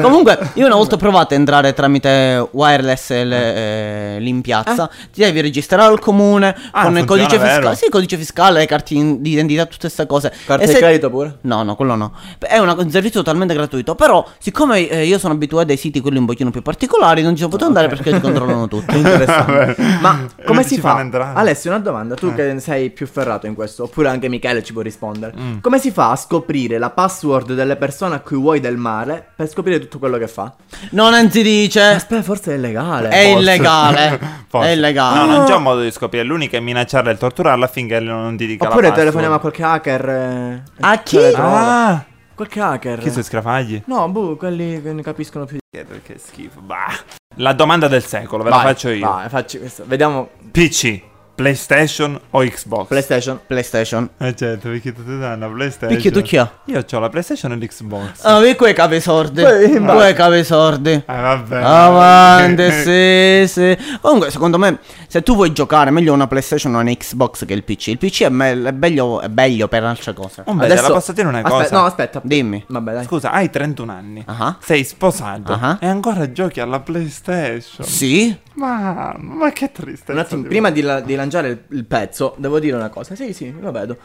Comunque, 0.00 0.38
io 0.54 0.66
una 0.66 0.76
volta 0.76 0.94
ho 0.94 0.98
provato 0.98 1.34
a 1.34 1.36
entrare 1.36 1.72
tramite 1.74 2.46
wireless 2.52 3.10
le- 3.10 4.16
eh, 4.16 4.20
lì 4.20 4.28
in 4.28 4.40
piazza. 4.42 4.88
Ti 5.12 5.20
devi 5.22 5.40
registrare 5.40 5.82
al 5.90 5.98
comune 5.98 6.54
Ah, 6.70 6.84
con 6.84 6.96
il 6.98 7.04
codice 7.04 7.36
vero? 7.38 7.54
fiscale. 7.54 7.76
Sì, 7.76 7.88
codice 7.88 8.16
fiscale, 8.16 8.60
le 8.60 8.66
carte 8.66 8.94
di 8.94 9.30
identità, 9.32 9.64
tutte 9.64 9.78
queste 9.80 10.06
cose. 10.06 10.32
Carta 10.46 10.62
E 10.62 10.66
di 10.66 10.72
se- 10.72 10.78
credito 10.78 11.10
pure? 11.10 11.38
No, 11.42 11.62
no, 11.62 11.74
quello 11.74 11.94
no. 11.96 12.12
È 12.38 12.58
una- 12.58 12.74
un 12.78 12.90
servizio 12.90 13.22
totalmente 13.22 13.54
gratuito. 13.54 13.94
Però, 13.94 14.24
siccome 14.38 14.88
eh, 14.88 15.04
io 15.06 15.18
sono 15.18 15.34
abituato 15.34 15.72
ai 15.72 15.76
siti 15.76 16.00
quelli 16.00 16.18
un 16.18 16.26
pochino 16.26 16.50
più 16.50 16.62
particolari, 16.62 17.22
non 17.22 17.32
ci 17.32 17.38
sono 17.38 17.50
potuto 17.50 17.66
andare 17.68 17.88
perché 17.88 18.12
ti 18.12 18.20
controllano 18.20 18.68
tutti. 18.68 18.96
Interessante. 18.96 19.74
Ma 20.00 20.20
come 20.46 20.62
si 20.62 20.78
fa? 20.78 21.04
Alessio, 21.34 21.70
una 21.70 21.80
domanda. 21.80 22.14
Tu 22.14 22.28
Eh. 22.28 22.34
che 22.34 22.60
sei 22.60 22.90
più 22.90 23.06
ferrato 23.06 23.46
in 23.46 23.54
questo, 23.54 23.84
oppure 23.84 24.08
anche 24.08 24.28
Michele 24.28 24.62
ci 24.62 24.72
può 24.72 24.82
rispondere. 24.82 25.32
Mm. 25.38 25.58
Come 25.60 25.78
si 25.78 25.90
fa 25.90 26.10
a 26.12 26.16
scoprire 26.16 26.78
la 26.78 26.90
password 26.90 27.54
delle 27.54 27.76
persone 27.76 28.14
a 28.16 28.20
cui 28.20 28.36
vuoi 28.36 28.60
del 28.60 28.76
male 28.76 29.24
per 29.34 29.48
scoprire 29.48 29.78
tutto 29.78 29.98
quello 29.98 30.18
che 30.18 30.28
fa? 30.28 30.52
Non 30.90 31.30
si 31.30 31.42
dice. 31.42 31.80
Aspetta, 31.82 32.22
forse 32.22 32.52
è 32.52 32.56
illegale. 32.56 33.08
È 33.08 33.24
Forse. 33.30 33.38
illegale. 33.40 34.20
Forse. 34.48 34.68
È 34.68 34.72
illegale. 34.72 35.18
No, 35.18 35.26
non 35.36 35.44
c'è 35.46 35.54
un 35.54 35.62
modo 35.62 35.80
di 35.80 35.90
scoprire. 35.90 36.24
L'unica 36.24 36.56
è 36.56 36.60
minacciarla 36.60 37.10
e 37.10 37.16
torturarla 37.16 37.64
affinché 37.64 38.00
non 38.00 38.36
ti 38.36 38.46
dica 38.46 38.68
Oppure 38.68 38.88
la 38.88 38.94
telefoniamo 38.94 39.34
a 39.34 39.38
password. 39.38 39.56
qualche 39.56 39.90
hacker. 39.90 40.08
eh, 40.08 40.62
A 40.80 40.98
chi? 40.98 41.18
Ah, 41.34 42.04
Qualche 42.34 42.60
hacker. 42.60 42.98
chi 42.98 43.10
sono 43.10 43.22
scrafagli? 43.22 43.82
No, 43.86 44.08
boh, 44.08 44.36
quelli 44.36 44.82
che 44.82 44.92
ne 44.92 45.02
capiscono 45.02 45.44
più. 45.44 45.58
Che, 45.70 45.86
che 46.02 46.18
schifo. 46.18 46.60
Bah. 46.60 46.92
La 47.36 47.52
domanda 47.52 47.88
del 47.88 48.04
secolo, 48.04 48.42
ve 48.42 48.50
la 48.50 48.56
Vai, 48.56 48.66
faccio 48.66 48.88
io. 48.90 49.08
Vai, 49.08 49.28
facci 49.28 49.58
questo. 49.58 49.84
Vediamo. 49.86 50.28
PC. 50.50 51.12
PlayStation 51.34 52.20
o 52.30 52.40
Xbox? 52.40 52.86
PlayStation. 52.88 53.40
PlayStation. 53.46 54.08
Eh 54.18 54.34
certo, 54.36 54.68
perché 54.68 54.92
tu 54.92 55.04
ti 55.04 55.18
danno 55.18 55.50
PlayStation. 55.52 55.88
Perché 55.88 56.10
tu 56.10 56.22
chi 56.22 56.36
ha? 56.36 56.50
Io 56.66 56.84
ho 56.90 56.98
la 56.98 57.08
PlayStation 57.08 57.52
e 57.52 57.56
l'Xbox. 57.56 58.22
Ah, 58.24 58.38
vedi 58.38 58.54
quei 58.56 58.72
cavi 58.74 59.00
sordi. 59.00 59.42
Poi, 59.42 59.80
ma- 59.80 59.94
Quei 59.94 60.14
cavi 60.14 60.44
sordi. 60.44 60.90
Eh 60.92 61.02
vabbè. 61.06 61.56
Avanti, 61.62 62.70
sì, 62.82 63.44
sì. 63.48 63.78
Comunque, 64.00 64.30
secondo 64.30 64.58
me, 64.58 64.78
se 65.08 65.22
tu 65.22 65.34
vuoi 65.34 65.52
giocare, 65.52 65.90
meglio 65.90 66.12
una 66.12 66.26
PlayStation 66.26 66.74
o 66.74 66.78
una 66.80 66.92
Xbox 66.92 67.44
che 67.44 67.52
il 67.54 67.64
PC. 67.64 67.88
Il 67.88 67.98
PC 67.98 68.22
è, 68.24 68.28
me- 68.28 68.52
è 68.62 68.70
meglio, 68.72 69.20
è 69.20 69.28
meglio 69.28 69.68
per 69.68 69.84
altre 69.84 70.12
cose. 70.14 70.42
Oh, 70.46 70.54
beh, 70.54 70.68
te 70.68 70.74
la 70.80 70.88
posso 70.88 71.12
dire 71.12 71.26
una 71.28 71.42
cosa? 71.42 71.76
no, 71.76 71.84
aspetta. 71.84 72.20
Dimmi. 72.22 72.64
Vabbè, 72.68 72.92
dai. 72.92 73.04
Scusa, 73.04 73.30
hai 73.32 73.50
31 73.50 73.90
anni. 73.92 74.22
Ah. 74.26 74.56
Sei 74.60 74.84
sposato 74.84 75.52
Ah. 75.52 75.78
e 75.80 75.86
ancora 75.86 76.30
giochi 76.32 76.60
alla 76.60 76.80
PlayStation. 76.80 77.86
Sì? 77.86 78.36
Ma, 78.54 79.14
ma 79.18 79.50
che 79.50 79.72
tristezza. 79.72 80.12
Un 80.12 80.18
attimo, 80.18 80.42
di- 80.42 80.48
prima 80.48 80.70
di, 80.70 80.80
la- 80.80 81.00
di 81.00 81.14
lanciare 81.24 81.48
il, 81.48 81.64
il 81.70 81.84
pezzo, 81.84 82.34
devo 82.38 82.58
dire 82.60 82.76
una 82.76 82.88
cosa. 82.88 83.14
Sì, 83.14 83.32
sì, 83.32 83.52
lo 83.58 83.72
vedo. 83.72 83.96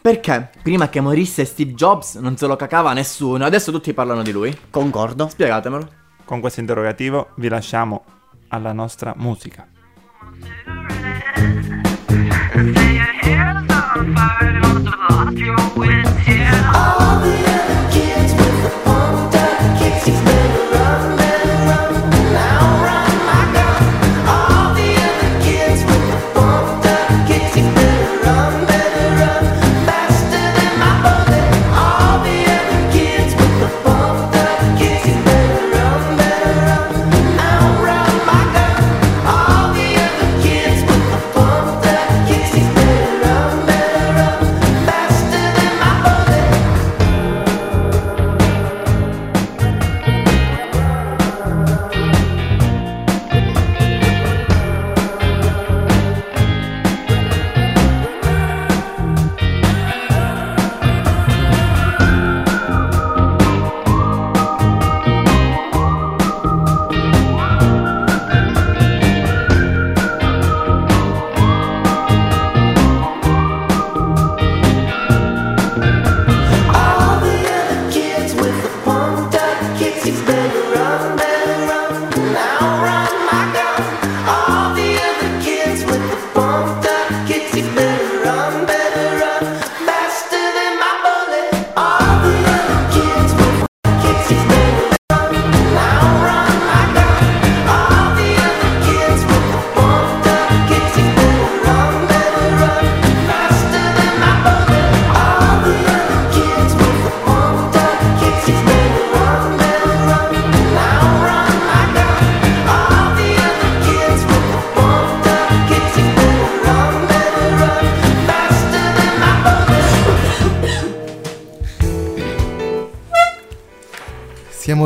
Perché 0.00 0.50
prima 0.62 0.88
che 0.88 1.00
morisse 1.00 1.44
Steve 1.44 1.72
Jobs 1.72 2.14
non 2.16 2.36
se 2.36 2.46
lo 2.46 2.56
cacava 2.56 2.92
nessuno, 2.92 3.44
adesso 3.44 3.72
tutti 3.72 3.92
parlano 3.92 4.22
di 4.22 4.30
lui. 4.30 4.56
Concordo. 4.70 5.28
Spiegatemelo. 5.28 5.88
Con 6.24 6.40
questo 6.40 6.60
interrogativo 6.60 7.30
vi 7.36 7.48
lasciamo 7.48 8.04
alla 8.48 8.72
nostra 8.72 9.14
musica. 9.16 9.66
All 16.70 17.22
the 17.22 17.38
other 17.48 17.90
kids 17.90 18.37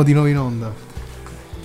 di 0.03 0.13
nuovo 0.13 0.27
in 0.27 0.37
onda. 0.37 0.71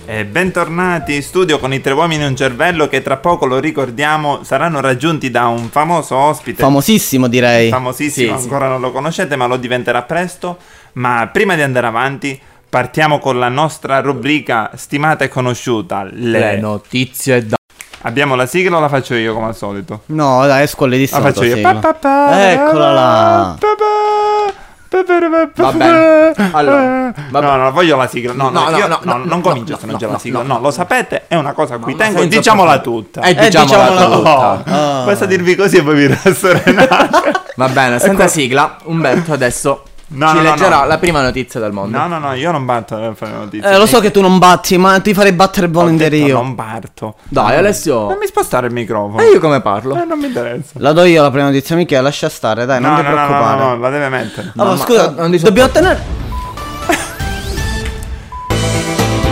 E 0.05 0.25
bentornati 0.25 1.13
in 1.13 1.21
studio 1.21 1.59
con 1.59 1.71
i 1.71 1.81
tre 1.81 1.93
uomini 1.93 2.23
e 2.23 2.25
un 2.25 2.35
cervello 2.35 2.87
che 2.87 3.03
tra 3.03 3.17
poco, 3.17 3.45
lo 3.45 3.59
ricordiamo, 3.59 4.43
saranno 4.43 4.79
raggiunti 4.81 5.29
da 5.29 5.45
un 5.47 5.69
famoso 5.69 6.15
ospite. 6.15 6.63
Famosissimo, 6.63 7.27
direi. 7.27 7.69
famosissimo, 7.69 8.33
Sì, 8.35 8.37
sì. 8.39 8.43
ancora 8.43 8.67
non 8.67 8.81
lo 8.81 8.91
conoscete, 8.91 9.35
ma 9.35 9.45
lo 9.45 9.57
diventerà 9.57 10.01
presto. 10.01 10.57
Ma 10.93 11.29
prima 11.31 11.53
di 11.53 11.61
andare 11.61 11.85
avanti, 11.85 12.39
partiamo 12.67 13.19
con 13.19 13.37
la 13.37 13.49
nostra 13.49 13.99
rubrica 14.01 14.71
stimata 14.73 15.23
e 15.25 15.27
conosciuta. 15.27 16.03
Le... 16.11 16.39
Le 16.39 16.57
notizie 16.59 17.45
da... 17.45 17.57
Abbiamo 18.03 18.33
la 18.35 18.47
sigla 18.47 18.77
o 18.77 18.79
la 18.79 18.89
faccio 18.89 19.13
io 19.13 19.33
come 19.35 19.47
al 19.47 19.55
solito? 19.55 20.01
No, 20.07 20.43
dai, 20.47 20.65
scuole 20.67 20.97
di 20.97 21.07
La 21.11 21.19
faccio 21.21 21.43
io. 21.43 21.59
Pa, 21.61 21.75
pa, 21.75 21.93
pa, 21.93 22.51
Eccola 22.51 22.91
là. 22.93 23.55
pa, 23.59 23.67
pa, 23.77 24.53
pa, 24.89 25.03
pa, 25.03 25.19
pa, 25.19 25.47
pa, 25.53 25.63
Va 25.63 25.71
pa, 25.71 25.77
bene. 25.77 26.31
pa. 26.35 26.49
Allora, 26.57 27.13
va 27.31 27.39
no, 27.39 27.55
no, 27.55 27.71
voglio 27.71 27.95
la 27.97 28.07
sigla. 28.07 28.33
No, 28.33 28.49
no, 28.49 28.63
No, 28.63 28.69
no, 28.69 28.77
io- 28.77 28.87
no, 28.87 28.99
no, 29.03 29.13
no, 29.13 29.17
non 29.19 29.27
no, 29.27 29.41
comincio 29.41 29.73
no, 29.73 29.79
se 29.79 29.85
non 29.85 29.93
no, 29.95 29.99
c'è 30.01 30.11
la 30.11 30.19
sigla. 30.19 30.41
no, 30.41 30.53
No, 30.55 30.59
lo 30.59 30.71
sapete, 30.71 31.23
è 31.27 31.35
una 31.35 31.53
cosa 31.53 31.75
a 31.75 31.77
cui 31.77 31.95
tengo. 31.95 32.19
senza 32.19 32.37
Diciamola 32.37 32.79
problemi. 32.79 33.03
tutta. 33.11 33.21
Eh, 33.21 33.33
diciamola 33.35 33.89
diciamola 33.89 34.15
tutta. 34.15 35.01
Oh, 35.01 35.05
Basta 35.05 35.25
dirvi 35.25 35.55
così 35.55 35.77
e 35.77 35.83
poi 35.83 35.95
vi 35.95 36.07
rasserenate. 36.23 37.31
Va 37.55 37.67
bene, 37.69 37.99
senza 37.99 38.27
sigla, 38.27 38.77
Umberto 38.83 39.33
adesso 39.33 39.83
No, 40.11 40.29
ci 40.29 40.35
no, 40.35 40.41
no, 40.41 40.49
leggerà 40.49 40.79
no. 40.79 40.85
la 40.87 40.97
prima 40.97 41.21
notizia 41.21 41.59
del 41.59 41.71
mondo. 41.71 41.95
No, 41.95 42.07
no, 42.07 42.17
no, 42.17 42.33
io 42.33 42.51
non 42.51 42.65
batto 42.65 42.95
a 42.95 43.13
fare 43.13 43.31
notizie. 43.31 43.69
Eh, 43.69 43.77
lo 43.77 43.85
so 43.85 43.99
che 43.99 44.09
tu 44.09 44.21
non 44.21 44.39
batti, 44.39 44.75
ma 44.77 44.99
ti 44.99 45.13
farei 45.13 45.33
battere 45.33 45.67
volentieri 45.67 46.23
io. 46.23 46.37
Non 46.37 46.55
parto. 46.55 47.15
Dai, 47.27 47.57
Alessio. 47.57 48.07
Non 48.07 48.17
mi 48.19 48.25
spostare 48.25 48.67
il 48.67 48.73
microfono. 48.73 49.21
E 49.21 49.25
io 49.29 49.39
come 49.39 49.61
parlo? 49.61 50.01
Eh, 50.01 50.05
non 50.05 50.17
mi 50.17 50.25
interessa. 50.25 50.71
La 50.77 50.93
do 50.93 51.03
io 51.03 51.21
la 51.21 51.29
prima 51.29 51.45
notizia, 51.45 51.75
Michele, 51.75 52.01
lascia 52.01 52.27
stare, 52.27 52.65
dai, 52.65 52.81
non 52.81 52.91
no, 52.91 52.97
ti 52.97 53.03
no, 53.03 53.09
no, 53.09 53.15
no, 53.15 53.25
preoccupare. 53.25 53.63
no, 53.63 53.77
la 53.77 53.89
deve 53.89 54.09
mettere. 54.09 54.51
Allora, 54.55 54.75
Ma- 54.75 54.81
scusa, 54.83 55.11
ma- 55.11 55.21
non 55.21 55.31
ti 55.31 55.39
dobbiamo 55.39 55.69
ottenere... 55.69 56.27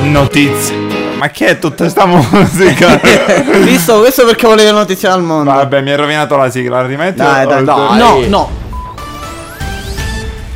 Notizie. 0.04 0.76
Ma 1.18 1.30
che 1.30 1.48
è 1.48 1.60
tutta 1.60 1.90
sta 1.90 2.06
musica? 2.06 3.00
Visto, 3.64 3.98
questo 4.00 4.26
perché 4.26 4.46
volevi 4.46 4.70
la 4.70 4.78
notizia 4.78 5.10
dal 5.10 5.24
mondo. 5.24 5.52
Vabbè, 5.52 5.82
mi 5.82 5.90
hai 5.90 5.98
rovinato 5.98 6.38
la 6.38 6.50
sigla. 6.50 6.82
La 6.82 6.88
rimetti? 6.88 7.18
Dai, 7.18 7.48
dai, 7.48 7.64
dai. 7.64 7.98
No, 7.98 8.20
no, 8.28 8.50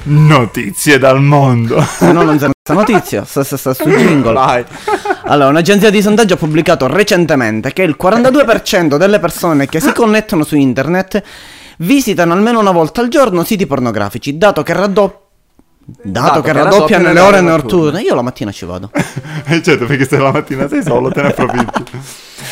Notizie 0.03 0.97
dal 0.97 1.21
mondo. 1.21 1.81
se 1.81 2.11
no 2.11 2.23
non 2.23 2.37
c'è 2.37 2.49
questa 2.63 2.73
notizia, 2.73 3.23
sta, 3.23 3.43
sta, 3.43 3.57
sta 3.57 3.73
su 3.73 3.87
jingle. 3.87 4.33
Vai. 4.33 4.65
Allora, 5.25 5.49
un'agenzia 5.49 5.89
di 5.89 6.01
sondaggio 6.01 6.33
ha 6.33 6.37
pubblicato 6.37 6.87
recentemente 6.87 7.71
che 7.73 7.83
il 7.83 7.95
42% 8.01 8.97
delle 8.97 9.19
persone 9.19 9.67
che 9.67 9.79
si 9.79 9.93
connettono 9.93 10.43
su 10.43 10.55
internet 10.55 11.21
visitano 11.77 12.33
almeno 12.33 12.59
una 12.59 12.71
volta 12.71 13.01
al 13.01 13.07
giorno 13.07 13.43
siti 13.43 13.65
pornografici, 13.65 14.37
dato 14.37 14.63
che 14.63 14.73
raddoppiano 14.73 15.19
Dato, 15.83 16.41
che 16.41 16.53
raddoppiano 16.53 17.11
le 17.11 17.19
ore 17.19 17.41
notturne, 17.41 18.01
io 18.01 18.13
la 18.15 18.21
mattina 18.21 18.51
ci 18.51 18.65
vado. 18.65 18.91
Eh, 19.45 19.61
certo, 19.63 19.85
perché 19.85 20.07
se 20.07 20.17
la 20.17 20.31
mattina 20.31 20.67
sei 20.67 20.83
solo 20.83 21.09
te 21.09 21.21
ne 21.21 21.27
approfitti. 21.29 21.83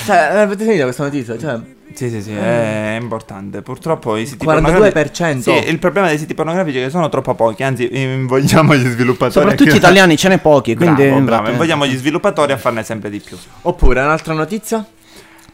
Cioè, 0.06 0.18
avete 0.18 0.64
sentito 0.64 0.84
questa 0.84 1.04
notizia? 1.04 1.38
Cioè, 1.38 1.60
Sì, 1.94 2.10
sì, 2.10 2.22
sì, 2.22 2.34
è 2.34 2.98
importante. 3.00 3.62
Purtroppo 3.62 4.16
i 4.16 4.26
siti 4.26 4.46
42%. 4.46 4.62
pornografici. 4.62 5.42
Sì, 5.42 5.52
il 5.70 5.80
problema 5.80 6.08
dei 6.08 6.18
siti 6.18 6.34
pornografici 6.34 6.80
è 6.80 6.84
che 6.84 6.90
sono 6.90 7.10
troppo 7.10 7.34
pochi. 7.36 7.64
Anzi, 7.64 7.90
invogliamo 7.92 8.76
gli 8.76 8.86
sviluppatori. 8.88 9.32
Soprattutto 9.32 9.74
a- 9.74 9.78
italiani 9.78 10.16
ce 10.16 10.30
n'è 10.30 10.38
pochi, 10.40 10.76
quindi... 10.76 11.08
Bravo, 11.08 11.22
bravo. 11.22 11.50
Invogliamo 11.50 11.86
gli 11.86 11.96
sviluppatori 11.98 12.52
a 12.52 12.58
farne 12.58 12.84
sempre 12.84 13.10
di 13.10 13.20
più. 13.20 13.38
oppure 13.64 14.02
un'altra 14.02 14.34
notizia? 14.34 14.86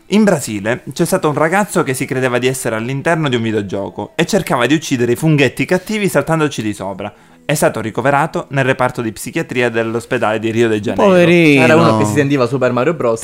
In 0.10 0.24
Brasile 0.24 0.84
c'è 0.94 1.04
stato 1.06 1.30
un 1.30 1.34
ragazzo 1.34 1.82
che 1.82 1.96
si 1.96 2.06
credeva 2.06 2.38
di 2.38 2.46
essere 2.46 2.76
all'interno 2.76 3.28
di 3.28 3.38
un 3.38 3.42
videogioco 3.42 4.12
e 4.14 4.26
cercava 4.28 4.68
di 4.68 4.76
uccidere 4.76 5.14
i 5.14 5.16
funghetti 5.16 5.66
cattivi 5.66 6.08
saltandoci 6.08 6.62
di 6.62 6.74
sopra 6.74 7.12
è 7.46 7.54
stato 7.54 7.80
ricoverato 7.80 8.48
nel 8.50 8.66
reparto 8.66 9.04
di 9.04 9.12
psichiatria 9.12 9.70
dell'ospedale 9.70 10.40
di 10.40 10.50
Rio 10.50 10.68
de 10.68 10.80
Janeiro. 10.80 11.12
Poverino. 11.12 11.64
Era 11.64 11.76
uno 11.76 11.98
che 11.98 12.06
si 12.06 12.14
sentiva 12.14 12.48
Super 12.48 12.72
Mario 12.72 12.96
Bros. 12.96 13.22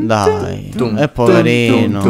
Dai, 0.00 0.70
E 0.98 1.08
poverino. 1.08 2.00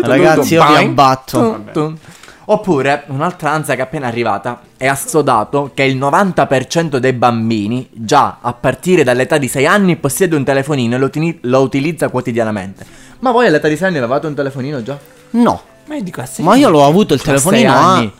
Ragazzi, 0.00 0.54
io 0.54 0.66
vi 0.66 0.74
abbatto. 0.84 1.94
Oppure 2.48 3.04
un'altra 3.08 3.50
ansia 3.50 3.74
che 3.74 3.80
è 3.80 3.84
appena 3.84 4.06
arrivata 4.06 4.60
è 4.76 4.86
assodato 4.86 5.72
che 5.74 5.82
il 5.82 5.96
90% 5.96 6.98
dei 6.98 7.12
bambini, 7.12 7.88
già 7.92 8.38
a 8.40 8.52
partire 8.52 9.02
dall'età 9.02 9.36
di 9.36 9.48
6 9.48 9.66
anni, 9.66 9.96
possiede 9.96 10.36
un 10.36 10.44
telefonino 10.44 10.94
e 10.94 10.98
lo, 10.98 11.10
tini- 11.10 11.38
lo 11.42 11.60
utilizza 11.60 12.08
quotidianamente. 12.08 12.84
Ma 13.20 13.32
voi 13.32 13.46
all'età 13.46 13.66
di 13.66 13.76
6 13.76 13.88
anni 13.88 13.98
avevate 13.98 14.26
un 14.28 14.34
telefonino 14.34 14.82
già? 14.82 14.96
No. 15.30 15.60
Ma 15.86 15.96
io 15.96 16.02
dico 16.02 16.20
a 16.20 16.26
6 16.26 16.44
Ma 16.44 16.54
io 16.56 16.68
l'ho 16.68 16.84
avuto 16.84 17.14
il 17.14 17.22
telefonino 17.22 17.72
a 17.72 18.10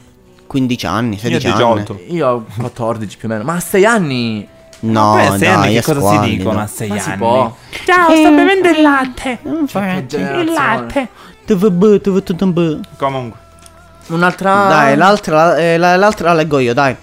15 0.46 0.86
anni, 0.86 1.18
16 1.18 1.46
Io 1.46 1.52
anni. 1.54 1.80
18. 1.82 2.00
Io 2.08 2.28
ho 2.28 2.44
14 2.58 3.16
più 3.16 3.28
o 3.28 3.32
meno. 3.32 3.44
Ma 3.44 3.54
a 3.54 3.60
6 3.60 3.84
anni 3.84 4.48
No, 4.78 5.14
a 5.14 5.30
sei 5.30 5.38
dai, 5.38 5.48
anni 5.48 5.72
che 5.74 5.82
cosa 5.82 6.00
si 6.00 6.06
squallido. 6.06 6.36
dicono 6.36 6.60
a 6.60 6.66
sei 6.66 6.88
ma 6.88 6.94
anni? 6.94 7.02
si 7.02 7.12
può. 7.12 7.56
Ciao, 7.84 8.14
sto 8.14 8.30
bevendo 8.30 8.68
il 8.68 8.82
latte. 8.82 9.38
Infatti. 9.42 10.16
Il 10.16 10.44
latte. 10.52 11.08
Comunque. 12.96 13.38
Un'altra 14.08 14.66
Dai, 14.68 14.96
l'altra, 14.96 15.56
eh, 15.56 15.76
la- 15.78 15.96
l'altra 15.96 16.28
la 16.28 16.34
leggo 16.34 16.58
io, 16.58 16.74
dai. 16.74 16.94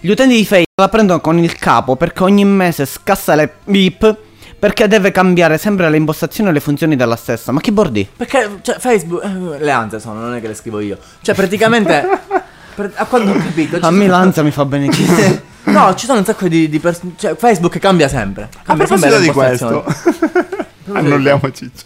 Gli 0.00 0.10
utenti 0.10 0.34
di 0.34 0.44
Facebook 0.44 0.78
la 0.80 0.88
prendono 0.88 1.20
con 1.20 1.38
il 1.38 1.54
capo 1.56 1.96
perché 1.96 2.22
ogni 2.22 2.44
mese 2.44 2.84
scassa 2.86 3.34
le 3.34 3.52
bip 3.64 4.16
perché 4.58 4.88
deve 4.88 5.10
cambiare 5.10 5.56
sempre 5.56 5.88
le 5.88 5.96
impostazioni 5.96 6.50
e 6.50 6.52
le 6.52 6.60
funzioni 6.60 6.96
della 6.96 7.16
stessa. 7.16 7.50
Ma 7.52 7.60
che 7.60 7.72
bordi? 7.72 8.06
Perché 8.14 8.58
cioè, 8.62 8.76
Facebook 8.78 9.24
eh, 9.24 9.58
le 9.62 9.70
ansie 9.70 10.00
sono, 10.00 10.20
non 10.20 10.34
è 10.34 10.40
che 10.40 10.48
le 10.48 10.54
scrivo 10.54 10.80
io. 10.80 10.98
Cioè, 11.22 11.34
praticamente 11.34 12.06
per- 12.74 12.92
a 12.94 13.04
quando 13.06 13.32
ho 13.32 13.34
capito 13.36 13.78
A 13.80 13.90
me 13.90 14.06
l'ansia 14.06 14.42
mi 14.42 14.50
fa 14.50 14.64
bene. 14.64 14.88
No, 15.62 15.94
ci 15.94 16.06
sono 16.06 16.18
un 16.18 16.24
sacco 16.24 16.48
di, 16.48 16.68
di 16.70 16.78
persone. 16.78 17.12
Cioè, 17.16 17.36
Facebook 17.36 17.78
cambia 17.78 18.08
sempre. 18.08 18.44
A 18.44 18.62
Cambia 18.62 18.86
sempre 18.86 19.08
proposito 19.10 19.32
di 19.32 19.36
questo, 19.36 19.84
annulliamo 20.92 21.50
Ciccio. 21.52 21.84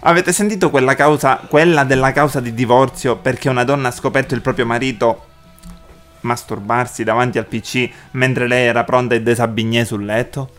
Avete 0.00 0.32
sentito 0.32 0.68
quella 0.68 0.94
causa, 0.94 1.40
quella 1.48 1.84
della 1.84 2.12
causa 2.12 2.40
di 2.40 2.52
divorzio 2.52 3.16
perché 3.16 3.48
una 3.48 3.64
donna 3.64 3.88
ha 3.88 3.90
scoperto 3.90 4.34
il 4.34 4.42
proprio 4.42 4.66
marito 4.66 5.24
masturbarsi 6.20 7.04
davanti 7.04 7.38
al 7.38 7.46
PC 7.46 7.88
mentre 8.12 8.46
lei 8.46 8.66
era 8.66 8.84
pronta 8.84 9.14
e 9.14 9.22
desabignè 9.22 9.84
sul 9.84 10.04
letto? 10.04 10.50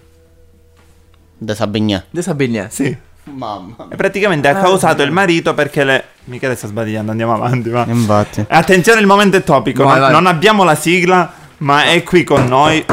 Da 1.38 1.54
Sabignè. 1.54 2.06
De 2.10 2.22
Sabignè. 2.22 2.68
Sì. 2.70 2.98
Mamma. 3.26 3.88
E 3.90 3.96
praticamente 3.96 4.48
ha 4.48 4.56
causato 4.56 5.02
il 5.04 5.12
marito 5.12 5.54
perché 5.54 5.84
le... 5.84 6.04
Michele 6.26 6.56
sta 6.56 6.68
sbadigliando, 6.68 7.12
andiamo 7.12 7.34
avanti, 7.34 7.70
va. 7.70 7.86
Infatti. 7.88 8.46
Attenzione, 8.48 9.00
il 9.00 9.08
momento 9.08 9.38
è 9.38 9.44
topico. 9.44 9.84
Vai, 9.84 9.94
non, 9.94 10.02
vai. 10.02 10.12
non 10.12 10.26
abbiamo 10.28 10.64
la 10.64 10.76
sigla, 10.76 11.32
ma 11.58 11.86
è 11.86 12.04
qui 12.04 12.24
con 12.24 12.46
noi. 12.46 12.84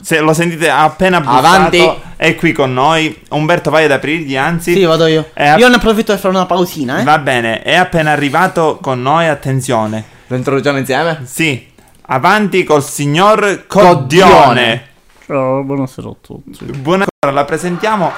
Se 0.00 0.20
lo 0.20 0.34
sentite 0.34 0.68
ha 0.68 0.82
appena 0.82 1.20
bussato, 1.20 1.46
Avanti. 1.46 1.90
è 2.16 2.34
qui 2.34 2.52
con 2.52 2.72
noi. 2.74 3.22
Umberto, 3.30 3.70
vai 3.70 3.84
ad 3.84 3.90
aprirgli, 3.92 4.36
anzi. 4.36 4.74
Sì, 4.74 4.84
vado 4.84 5.06
io. 5.06 5.30
App- 5.32 5.58
Io 5.58 5.68
ne 5.68 5.76
approfitto 5.76 6.12
per 6.12 6.20
fare 6.20 6.34
una 6.34 6.46
pausina, 6.46 7.00
eh. 7.00 7.04
Va 7.04 7.18
bene, 7.18 7.62
è 7.62 7.74
appena 7.74 8.10
arrivato 8.10 8.78
con 8.82 9.00
noi, 9.00 9.26
attenzione. 9.28 10.04
Lo 10.26 10.36
introduciamo 10.36 10.76
insieme? 10.78 11.22
Sì, 11.24 11.66
avanti 12.06 12.64
col 12.64 12.82
signor 12.82 13.64
Coddione. 13.66 14.30
Coddione. 14.30 14.86
Ciao, 15.26 15.62
buonasera 15.62 16.08
a 16.08 16.14
tutti. 16.20 16.64
Buonasera, 16.64 17.30
la 17.32 17.44
presentiamo. 17.44 18.12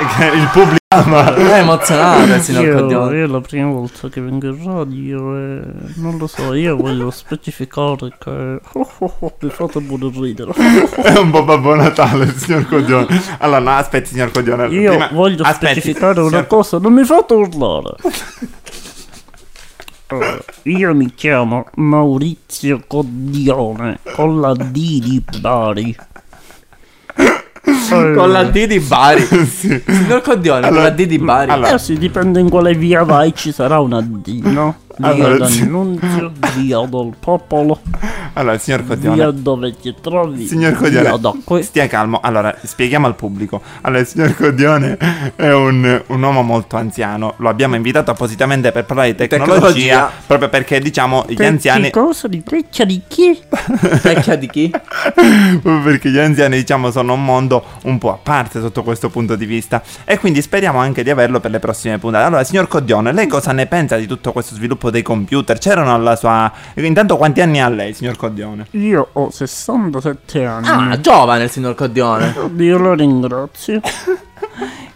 Il 0.00 0.48
pubblico 0.52 0.76
ama. 0.94 1.34
È 1.34 1.58
emozionato 1.58 2.32
il 2.32 2.40
signor 2.40 2.64
Io, 2.64 2.74
Coddione. 2.76 3.16
io 3.16 3.24
è 3.24 3.26
la 3.26 3.40
prima 3.40 3.70
volta 3.70 4.08
che 4.08 4.20
vengo 4.20 4.46
in 4.46 4.64
radio 4.64 5.36
e 5.36 5.60
non 5.96 6.16
lo 6.18 6.26
so, 6.26 6.54
io 6.54 6.76
voglio 6.76 7.10
specificare 7.10 8.14
che 8.18 8.60
oh, 8.72 8.90
oh, 8.98 9.16
oh, 9.18 9.36
mi 9.40 9.50
fate 9.50 9.80
pure 9.80 10.10
ridere. 10.12 10.52
È 11.02 11.18
un 11.18 11.30
po' 11.30 11.44
Babbo 11.44 11.74
Natale, 11.74 12.32
signor 12.36 12.66
Coddione. 12.68 13.06
Allora, 13.38 13.58
no, 13.58 13.70
aspetti, 13.76 14.10
signor 14.10 14.30
Coddione. 14.30 14.68
Io 14.68 14.90
prima- 14.90 15.08
voglio 15.12 15.42
aspetti, 15.42 15.80
specificare 15.80 16.20
una 16.20 16.28
signor- 16.28 16.46
cosa, 16.46 16.78
non 16.78 16.92
mi 16.92 17.04
fate 17.04 17.34
urlare. 17.34 17.94
Allora, 20.10 20.38
io 20.62 20.94
mi 20.94 21.12
chiamo 21.14 21.66
Maurizio 21.74 22.82
Coddione 22.86 23.98
con 24.14 24.40
la 24.40 24.54
D 24.54 24.70
di 24.72 25.22
Bari. 25.40 25.96
Con 28.14 28.30
la 28.32 28.44
D 28.44 28.66
di 28.66 28.80
Bari. 28.80 29.22
Signor 29.22 30.20
Coddione, 30.22 30.68
con 30.68 30.82
la 30.82 30.90
D 30.90 31.04
di 31.06 31.18
Bari. 31.18 31.50
allora- 31.50 31.74
Eh 31.74 31.78
sì, 31.78 31.96
dipende 31.96 32.40
in 32.40 32.48
quale 32.50 32.74
via 32.74 33.02
vai, 33.02 33.34
ci 33.34 33.52
sarà 33.52 33.80
una 33.80 34.00
D, 34.00 34.40
no? 34.44 34.74
Via 34.98 35.08
Allora, 35.10 35.46
sì. 35.46 35.60
d'annunzio, 35.60 36.32
via 36.56 36.80
del 36.80 37.12
popolo, 37.20 37.80
Allora, 38.32 38.58
signor 38.58 38.82
via 38.82 38.96
Coddione. 38.96 39.42
dove 39.42 39.76
ti 39.76 39.94
trovi, 40.00 40.46
Signor 40.46 40.76
via 40.76 41.10
Codione, 41.12 41.62
stia 41.62 41.86
calmo. 41.86 42.18
Allora, 42.20 42.54
spieghiamo 42.60 43.06
al 43.06 43.14
pubblico. 43.14 43.62
Allora, 43.82 44.00
il 44.00 44.06
signor 44.08 44.34
Codione 44.34 44.98
è 45.36 45.52
un, 45.52 46.02
un 46.04 46.22
uomo 46.22 46.42
molto 46.42 46.76
anziano. 46.76 47.34
Lo 47.38 47.48
abbiamo 47.48 47.76
invitato 47.76 48.10
appositamente 48.10 48.72
per 48.72 48.84
parlare 48.86 49.10
di 49.12 49.16
tecnologia, 49.16 49.54
Tecnologia. 49.54 50.10
proprio 50.26 50.48
perché, 50.48 50.80
diciamo, 50.80 51.24
gli 51.28 51.34
Che- 51.36 51.46
anziani... 51.46 51.82
Che 51.84 51.90
cosa 51.90 52.26
di 52.28 52.42
freccia 52.44 52.84
di 52.84 53.00
chi? 53.06 53.38
Vecchia 54.02 54.34
di 54.36 54.48
chi? 54.48 54.70
proprio 55.14 55.80
perché 55.82 56.10
gli 56.10 56.18
anziani, 56.18 56.56
diciamo, 56.56 56.90
sono 56.90 57.12
un 57.14 57.24
mondo 57.24 57.64
un 57.84 57.98
po' 57.98 58.12
a 58.12 58.18
parte 58.20 58.60
sotto 58.60 58.82
questo 58.82 59.10
punto 59.10 59.36
di 59.36 59.46
vista. 59.46 59.82
E 60.04 60.18
quindi 60.18 60.42
speriamo 60.42 60.78
anche 60.78 61.02
di 61.02 61.10
averlo 61.10 61.38
per 61.40 61.50
le 61.52 61.58
prossime 61.60 61.98
puntate. 61.98 62.24
Allora, 62.24 62.42
signor 62.44 62.66
Codione, 62.68 63.12
lei 63.12 63.26
cosa 63.28 63.52
ne 63.52 63.66
pensa 63.66 63.96
di 63.96 64.06
tutto 64.06 64.32
questo 64.32 64.54
sviluppo 64.54 64.87
dei 64.90 65.02
computer? 65.02 65.58
C'erano 65.58 65.94
alla 65.94 66.16
sua... 66.16 66.50
Intanto, 66.74 67.16
quanti 67.16 67.40
anni 67.40 67.60
ha 67.60 67.68
lei, 67.68 67.92
signor 67.94 68.16
Codione? 68.16 68.66
Io 68.72 69.08
ho 69.12 69.30
67 69.30 70.44
anni. 70.44 70.92
Ah, 70.92 71.00
giovane 71.00 71.44
il 71.44 71.50
signor 71.50 71.74
Coddione. 71.74 72.34
Dio 72.50 72.78
lo 72.78 72.94
ringrazio. 72.94 73.80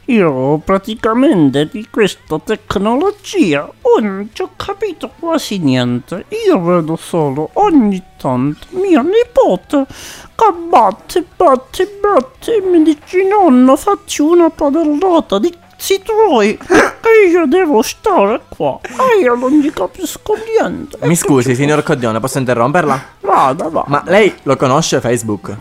Io 0.06 0.58
praticamente 0.58 1.68
di 1.70 1.86
questa 1.88 2.38
tecnologia 2.40 3.70
non 4.00 4.30
ci 4.32 4.42
ho 4.42 4.50
capito 4.56 5.10
quasi 5.18 5.58
niente. 5.58 6.24
Io 6.46 6.60
vedo 6.60 6.96
solo 6.96 7.50
ogni 7.54 8.02
tanto 8.18 8.66
mio 8.70 9.00
nipote 9.02 9.86
che 10.34 10.52
batte, 10.68 11.24
batte, 11.36 11.98
batte 12.00 12.56
e 12.56 12.60
mi 12.60 12.82
dice 12.82 13.26
nonno 13.28 13.76
facci 13.76 14.22
una 14.22 14.50
padellata 14.50 15.38
di 15.38 15.54
cazzi 15.82 16.00
tuoi 16.00 16.56
e 16.56 17.28
io 17.28 17.46
devo 17.46 17.82
stare 17.82 18.40
qua 18.48 18.78
e 18.82 19.20
io 19.20 19.34
non 19.34 19.50
gli 19.50 19.70
capisco 19.72 20.34
niente. 20.60 20.96
Mi 21.02 21.16
scusi, 21.16 21.56
signor 21.56 21.82
Coddione, 21.82 22.20
posso 22.20 22.38
interromperla? 22.38 23.04
Vada, 23.20 23.68
va. 23.68 23.84
Ma 23.88 24.02
lei 24.06 24.32
lo 24.44 24.56
conosce 24.56 25.00
Facebook? 25.00 25.56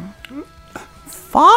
fa? 1.07 1.47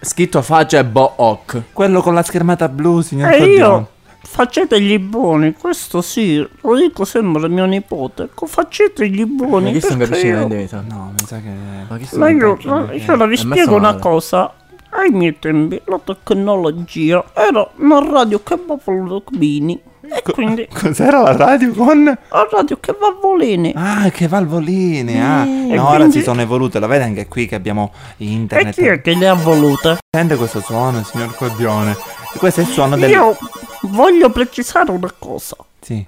Scritto 0.00 0.42
faccia 0.42 0.78
e 0.78 0.84
Book. 0.84 1.62
Quello 1.72 2.02
con 2.02 2.12
la 2.14 2.22
schermata 2.22 2.68
blu, 2.68 3.00
signor 3.00 3.32
E 3.32 3.38
Codione. 3.38 3.54
io 3.56 3.88
facetegli 4.20 4.98
buoni, 4.98 5.54
questo 5.54 6.02
sì, 6.02 6.36
lo 6.36 6.76
dico 6.76 7.06
sempre 7.06 7.46
a 7.46 7.48
mio 7.48 7.64
nipote. 7.64 8.24
Ecco, 8.24 8.46
facetegli 8.46 9.24
buoni. 9.24 9.72
Ma 9.72 9.78
chi 9.78 9.96
capisci 9.96 10.26
io-? 10.26 10.46
No, 10.46 11.12
mi 11.18 11.26
sa 11.26 11.36
che... 11.40 11.50
Ma 11.88 11.96
chi 11.96 12.04
sono 12.04 12.24
Ma 12.24 12.30
io, 12.30 12.58
io 12.92 13.16
la 13.16 13.26
vi 13.26 13.36
spiego 13.36 13.76
una 13.76 13.94
cosa. 13.94 14.52
Ai 14.90 15.10
miei 15.10 15.38
tempi 15.38 15.80
la 15.84 16.00
tecnologia 16.02 17.22
era 17.34 17.68
una 17.76 18.00
radio 18.00 18.42
che 18.42 18.58
va 18.66 18.76
volini. 18.82 19.80
E 20.10 20.22
quindi 20.32 20.66
Cos'era 20.72 21.20
la 21.20 21.36
radio 21.36 21.70
con... 21.72 22.04
la 22.04 22.48
radio 22.50 22.78
che 22.80 22.96
va 22.98 23.14
volini. 23.20 23.72
Ah, 23.76 24.08
che 24.10 24.26
valvoline. 24.26 25.22
Ah, 25.22 25.44
E 25.44 25.74
no, 25.74 25.86
ora 25.88 25.96
quindi- 25.98 26.18
si 26.18 26.22
sono 26.22 26.40
evolute. 26.40 26.78
Lo 26.78 26.86
vede 26.86 27.04
anche 27.04 27.28
qui 27.28 27.46
che 27.46 27.54
abbiamo 27.54 27.92
E 28.16 28.24
internet. 28.24 28.74
chi 28.74 28.86
è 28.86 29.00
che 29.02 29.14
le 29.14 29.28
ha 29.28 29.34
volute? 29.34 29.98
Sente 30.10 30.36
questo 30.36 30.60
suono, 30.60 31.02
signor 31.04 31.34
Codione. 31.34 31.94
Questo 32.38 32.60
è 32.60 32.62
il 32.64 32.70
suono 32.70 32.96
del... 32.96 33.10
Io 33.10 33.36
voglio 33.82 34.30
precisare 34.30 34.90
una 34.90 35.12
cosa. 35.18 35.56
Sì. 35.80 36.04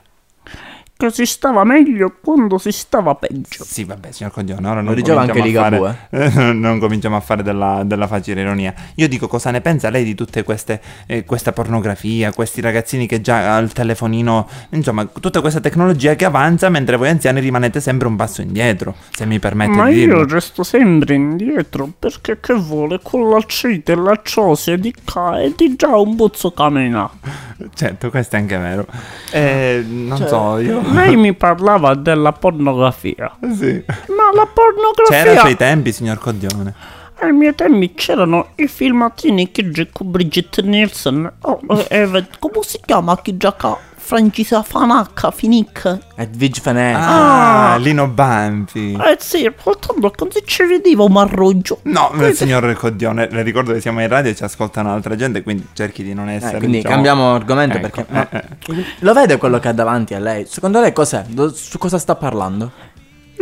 Che 1.01 1.11
si 1.11 1.25
stava 1.25 1.65
meglio 1.65 2.15
quando 2.23 2.59
si 2.59 2.71
stava 2.73 3.15
peggio. 3.15 3.65
Sì, 3.65 3.85
vabbè, 3.85 4.11
signor 4.13 4.33
Codione, 4.33 4.67
ora 4.69 4.81
non 4.83 4.91
Lo 4.91 4.95
diceva 4.95 5.23
anche 5.23 5.33
cominciamo 5.39 5.65
a 5.67 5.69
Ligabue. 5.71 5.97
fare- 6.11 6.53
non 6.53 6.79
cominciamo 6.79 7.17
a 7.17 7.21
fare 7.21 7.43
della, 7.43 7.83
della 7.87 8.07
facile 8.07 8.43
ironia. 8.43 8.75
Io 8.97 9.09
dico 9.09 9.27
cosa 9.27 9.51
ne 9.51 9.63
pensa 9.63 9.89
lei 9.89 10.05
di 10.05 10.15
tutte 10.15 10.43
queste 10.43 10.81
eh, 11.07 11.25
questa 11.25 11.53
pornografia, 11.53 12.33
questi 12.33 12.61
ragazzini 12.61 13.07
che 13.07 13.23
già 13.23 13.57
al 13.57 13.73
telefonino, 13.73 14.47
insomma, 14.71 15.07
tutta 15.07 15.41
questa 15.41 15.61
tecnologia 15.61 16.15
che 16.17 16.27
avanza 16.27 16.69
mentre 16.69 16.97
voi 16.97 17.09
anziani 17.09 17.41
rimanete 17.41 17.81
sempre 17.81 18.07
un 18.07 18.17
passo 18.17 18.43
indietro, 18.43 18.95
se 19.11 19.25
mi 19.25 19.39
permette 19.39 19.77
Ma 19.77 19.89
di 19.89 19.95
dirlo. 19.95 20.19
io 20.19 20.27
resto 20.29 20.63
sempre 20.63 21.15
indietro 21.15 21.89
perché 21.99 22.41
che 22.41 22.53
vuole 22.53 23.01
con 23.03 23.31
l'acite 23.31 23.93
e 23.93 23.97
la 23.97 24.21
ciosia 24.23 24.77
di 24.77 24.93
qua 25.05 25.41
e 25.41 25.55
di 25.57 25.77
già 25.77 25.97
un 25.97 26.15
buzzo 26.15 26.51
camina. 26.53 27.09
Certo, 27.75 28.09
questo 28.09 28.37
è 28.37 28.39
anche 28.39 28.57
vero. 28.57 28.87
Eh, 29.33 29.85
non 29.87 30.17
Cioè, 30.17 30.29
so, 30.29 30.59
io 30.61 30.81
Lei 30.93 31.17
mi 31.17 31.33
parlava 31.35 31.95
della 31.95 32.33
pornografia. 32.33 33.31
sì. 33.55 33.83
Ma 34.09 34.31
la 34.35 34.47
pornografia 34.53 35.17
C'era 35.17 35.31
ai 35.33 35.39
suoi 35.39 35.57
tempi, 35.57 35.93
signor 35.93 36.19
Codione. 36.19 36.75
ai 37.21 37.33
miei 37.33 37.55
tempi 37.55 37.95
c'erano 37.95 38.49
i 38.57 38.67
filmatini 38.67 39.51
che 39.51 39.89
con 39.93 40.11
Brigitte 40.11 40.63
Nielsen. 40.63 41.31
Oh, 41.43 41.61
eh, 41.89 42.27
come 42.39 42.55
si 42.63 42.81
chiama 42.85 43.19
chi 43.21 43.37
gioca? 43.37 43.77
Francisa 44.11 44.65
Fanacca, 44.65 45.31
Finic. 45.31 45.99
È 46.17 46.27
Vig 46.27 46.57
Fanè. 46.57 46.95
Ah, 46.97 47.77
Lino 47.79 48.09
Banfi. 48.09 48.95
Eh 48.95 49.17
sì, 49.21 49.49
portando 49.53 50.11
così 50.11 50.43
ci 50.45 50.65
vedeva 50.65 51.05
un 51.05 51.13
marruggio. 51.13 51.79
No, 51.83 52.11
signor 52.35 52.73
Codione, 52.75 53.29
le 53.31 53.43
ricordo 53.43 53.73
che 53.73 53.81
siamo 53.81 54.01
in 54.01 54.09
radio 54.09 54.33
e 54.33 54.35
ci 54.35 54.43
ascoltano 54.43 54.93
altra 54.93 55.15
gente, 55.15 55.45
quindi 55.45 55.65
cerchi 55.75 56.03
di 56.03 56.13
non 56.13 56.29
essere. 56.29 56.57
Eh, 56.57 56.59
quindi 56.59 56.79
diciamo- 56.79 56.95
cambiamo 56.95 57.35
argomento 57.35 57.77
Ecco, 57.77 57.89
perché... 57.89 58.01
eh, 58.01 58.13
ma- 58.13 58.31
eh. 58.31 58.85
Lo 58.99 59.13
vede 59.13 59.37
quello 59.37 59.61
che 59.61 59.69
ha 59.69 59.73
davanti 59.73 60.15
a 60.15 60.19
lei? 60.19 60.45
Secondo 60.45 60.81
lei 60.81 60.93
cos'è? 60.93 61.23
Do- 61.29 61.55
su 61.55 61.79
cosa 61.79 61.99
sta 61.99 62.17
parlando? 62.17 62.73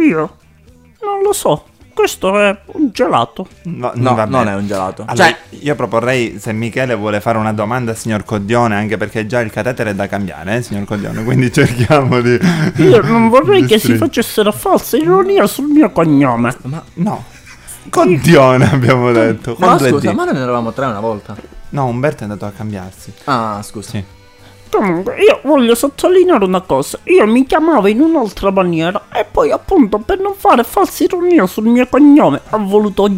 Io 0.07 0.37
non 1.00 1.22
lo 1.22 1.33
so. 1.33 1.64
Questo 1.98 2.38
è 2.38 2.56
un 2.66 2.90
gelato. 2.92 3.48
No, 3.64 3.90
No, 3.96 4.14
va 4.14 4.24
non 4.24 4.46
è 4.46 4.54
un 4.54 4.68
gelato. 4.68 5.02
Allora, 5.04 5.24
Cioè, 5.30 5.37
io 5.48 5.74
proporrei 5.74 6.38
se 6.38 6.52
Michele 6.52 6.94
vuole 6.94 7.20
fare 7.20 7.38
una 7.38 7.52
domanda 7.52 7.90
al 7.90 7.96
signor 7.96 8.22
Codione, 8.22 8.76
anche 8.76 8.96
perché 8.96 9.26
già 9.26 9.40
il 9.40 9.50
catetere 9.50 9.90
è 9.90 9.94
da 9.96 10.06
cambiare, 10.06 10.54
eh, 10.54 10.62
signor 10.62 10.84
Codione, 10.84 11.24
quindi 11.24 11.50
cerchiamo 11.52 12.20
di... 12.20 12.38
Io 12.76 13.02
non 13.02 13.28
vorrei 13.28 13.62
che 13.64 13.78
si 13.80 13.87
String- 13.87 13.98
facessero 13.98 14.52
falsa 14.52 14.96
ironia 14.96 15.48
sul 15.48 15.66
mio 15.66 15.90
cognome. 15.90 16.54
No. 16.94 17.24
Codione 17.90 18.70
abbiamo 18.70 19.11
detto. 19.11 19.56
ma 19.58 19.76
scusa, 19.76 20.11
D. 20.11 20.14
ma 20.14 20.24
noi 20.24 20.34
ne 20.34 20.40
eravamo 20.40 20.72
tre 20.72 20.87
una 20.87 21.00
volta. 21.00 21.34
No, 21.70 21.87
Umberto 21.87 22.20
è 22.20 22.22
andato 22.22 22.44
a 22.46 22.52
cambiarsi. 22.56 23.12
Ah, 23.24 23.61
scusa. 23.64 23.90
Sì. 23.90 24.04
Comunque, 24.70 25.16
io 25.22 25.40
voglio 25.44 25.74
sottolineare 25.74 26.44
una 26.44 26.61
cosa. 26.61 26.98
Io 27.04 27.26
mi 27.26 27.46
chiamavo 27.46 27.87
in 27.88 28.00
un'altra 28.00 28.50
maniera 28.50 29.07
e 29.12 29.24
poi, 29.31 29.50
appunto, 29.50 29.98
per 29.98 30.18
non 30.20 30.35
fare 30.37 30.62
falsa 30.64 31.04
ironia 31.04 31.46
sul 31.46 31.64
mio 31.66 31.87
cognome, 31.88 32.40
ha 32.50 32.57
voluto 32.59 33.09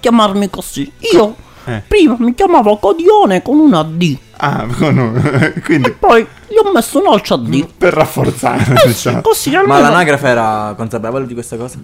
chiamarmi 0.00 0.50
così. 0.50 0.90
Io 1.12 1.34
Eh. 1.64 1.82
prima 1.86 2.16
mi 2.18 2.34
chiamavo 2.34 2.76
Codione 2.78 3.42
con 3.42 3.58
una 3.58 3.82
D. 3.82 4.16
Ah, 4.38 4.66
con 4.78 4.96
un- 4.96 5.52
quindi 5.64 5.90
Poi 5.92 6.26
gli 6.48 6.56
ho 6.56 6.70
messo 6.72 7.00
un'altra 7.00 7.36
D. 7.36 7.66
per 7.76 7.92
rafforzare, 7.92 8.74
Eh 8.74 8.78
sì, 8.80 8.86
diciamo. 8.88 9.20
così 9.20 9.50
Ma 9.50 9.58
almeno 9.60 9.80
l'anagrafe 9.80 10.28
era 10.28 10.74
consapevole 10.76 11.26
di 11.26 11.34
questa 11.34 11.56
cosa? 11.56 11.78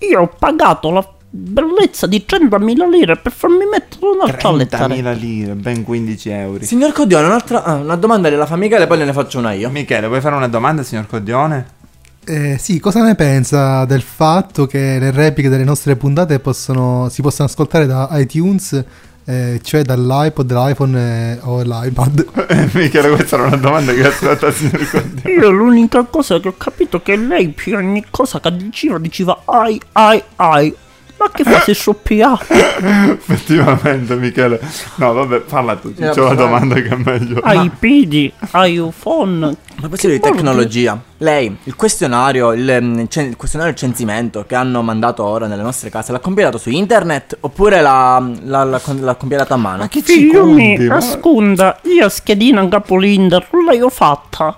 io 0.00 0.20
ho 0.20 0.30
pagato 0.38 0.90
la 0.92 1.04
bellezza 1.30 2.06
di 2.06 2.24
30.000 2.26 2.88
lire 2.88 3.16
per 3.16 3.32
farmi 3.32 3.64
mettere 3.70 4.06
un'altra 4.06 4.50
lettera. 4.50 4.86
30.000 4.86 5.18
lire, 5.18 5.54
ben 5.54 5.82
15 5.82 6.28
euro. 6.30 6.64
Signor 6.64 6.92
Codione, 6.92 7.26
un'altra 7.26 7.62
ah, 7.64 7.74
una 7.74 7.96
domanda 7.96 8.30
gliela 8.30 8.46
fa 8.46 8.56
Michele, 8.56 8.86
poi 8.86 9.04
ne 9.04 9.12
faccio 9.12 9.38
una 9.38 9.52
io. 9.52 9.68
Michele, 9.70 10.06
vuoi 10.06 10.20
fare 10.20 10.36
una 10.36 10.48
domanda, 10.48 10.82
signor 10.82 11.06
Codione? 11.06 11.76
Eh, 12.24 12.58
sì, 12.58 12.78
cosa 12.78 13.02
ne 13.02 13.14
pensa 13.14 13.86
del 13.86 14.02
fatto 14.02 14.66
che 14.66 14.98
le 14.98 15.10
repliche 15.10 15.48
delle 15.48 15.64
nostre 15.64 15.96
puntate 15.96 16.38
possono, 16.40 17.08
si 17.08 17.22
possono 17.22 17.48
ascoltare 17.48 17.86
da 17.86 18.08
iTunes, 18.12 18.84
eh, 19.24 19.60
cioè 19.62 19.82
dall'iPod, 19.82 20.46
dall'iPhone 20.46 20.98
eh, 20.98 21.38
o 21.42 21.62
l'iPad? 21.62 22.26
Michele, 22.72 23.08
questa 23.10 23.36
era 23.36 23.46
una 23.46 23.56
domanda 23.56 23.94
che 23.94 24.06
aspetta 24.06 24.46
il 24.46 24.52
signor 24.54 24.90
Codione. 24.90 25.40
Io 25.40 25.50
l'unica 25.50 26.02
cosa 26.04 26.38
che 26.38 26.48
ho 26.48 26.54
capito 26.56 26.98
è 26.98 27.02
che 27.02 27.16
lei 27.16 27.48
per 27.48 27.76
ogni 27.76 28.04
cosa 28.10 28.40
che 28.40 28.54
diceva 28.54 28.98
diceva 28.98 29.42
ai 29.46 29.80
ai 29.92 30.22
ai. 30.36 30.74
Ma 31.18 31.30
che 31.32 31.42
fa 31.42 31.60
se 31.60 31.72
scioppiato? 31.74 32.44
Effettivamente, 32.52 34.14
Michele. 34.16 34.60
No, 34.96 35.12
vabbè, 35.12 35.40
parla 35.40 35.76
tu. 35.76 35.92
C'è 35.94 36.04
Eh, 36.04 36.10
una 36.12 36.22
vabbè. 36.28 36.34
domanda 36.36 36.74
che 36.76 36.88
è 36.88 36.96
meglio. 36.96 37.40
iPad, 37.44 38.32
iPhone. 38.66 39.46
A 39.46 39.80
proposito 39.80 40.08
di 40.08 40.18
tecnologia, 40.20 41.00
lei 41.18 41.56
il 41.64 41.76
questionario, 41.76 42.52
il, 42.52 42.78
mm, 42.82 42.98
il 42.98 43.36
questionario 43.36 43.72
del 43.74 43.80
censimento 43.80 44.44
che 44.46 44.56
hanno 44.56 44.82
mandato 44.82 45.22
ora 45.24 45.46
nelle 45.46 45.62
nostre 45.62 45.88
case, 45.88 46.10
l'ha 46.10 46.18
compilato 46.18 46.58
su 46.58 46.68
internet 46.70 47.36
oppure 47.40 47.80
l'ha, 47.80 48.18
l'ha- 48.42 48.64
l'ha 48.64 48.78
con- 48.80 49.00
l'ha 49.00 49.14
compilato 49.14 49.54
a 49.54 49.56
mano? 49.56 49.86
che 49.88 50.00
Figlio 50.02 50.40
conti, 50.42 50.76
mio, 50.78 50.88
ma- 50.88 50.96
ascolta, 50.96 51.78
io 51.84 52.08
schedina 52.08 52.66
capolinder, 52.68 53.46
l'ho 53.50 53.88
fatta. 53.88 54.56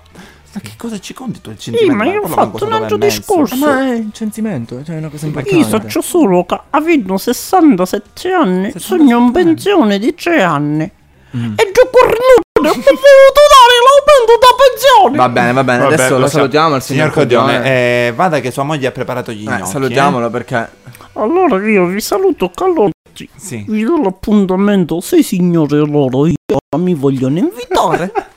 Ma 0.53 0.59
che 0.61 0.71
cosa 0.75 0.99
ci 0.99 1.13
conti 1.13 1.39
tu 1.41 1.49
il 1.49 1.55
Sì, 1.57 1.71
sentimento? 1.71 1.95
ma 1.95 2.05
io 2.11 2.21
ho 2.21 2.27
fatto 2.27 2.65
un 2.65 2.73
altro 2.73 2.97
discorso. 2.97 3.55
Ma 3.55 3.79
è 3.87 3.93
il 3.95 4.09
censimento, 4.11 4.83
cioè 4.83 4.95
è 4.95 4.97
una 4.97 5.07
cosa 5.09 5.25
importante. 5.27 5.57
Io 5.57 5.89
so 5.89 6.01
solo 6.01 6.43
che 6.45 6.59
avendo 6.71 7.17
67 7.17 8.31
anni, 8.33 8.73
sogno 8.75 9.17
in 9.19 9.31
pensione 9.31 9.97
di 9.97 10.13
3 10.13 10.41
anni. 10.43 10.91
Mm. 11.37 11.53
E 11.55 11.71
già 11.71 11.87
cornuto, 11.89 12.59
mi 12.61 12.67
ho 12.67 12.73
voluto 12.73 13.41
dare 13.47 13.77
l'aumento 13.85 14.37
da 14.39 14.47
pensione. 14.57 15.17
Va 15.17 15.29
bene, 15.29 15.53
va 15.53 15.63
bene, 15.63 15.79
Vabbè, 15.83 15.93
adesso 15.93 16.19
lo 16.19 16.27
salutiamo 16.27 16.75
il 16.75 16.81
signor, 16.81 17.09
Codione. 17.11 17.53
Codione. 17.57 18.07
eh, 18.07 18.13
vada 18.13 18.39
che 18.41 18.51
sua 18.51 18.63
moglie 18.63 18.87
ha 18.87 18.91
preparato 18.91 19.31
gli 19.31 19.47
Eh, 19.47 19.49
gnocchi. 19.49 19.69
salutiamolo 19.69 20.29
perché 20.29 20.69
Allora 21.13 21.65
io 21.65 21.85
vi 21.85 22.01
saluto 22.01 22.49
calorosi. 22.53 22.91
eh? 23.13 23.29
Sì. 23.37 23.63
Vi 23.67 23.83
do 23.85 24.01
l'appuntamento 24.01 24.99
se 24.99 25.17
i 25.19 25.23
signori 25.23 25.77
loro 25.89 26.25
io 26.25 26.35
mi 26.77 26.93
vogliono 26.93 27.37
invitare. 27.37 28.11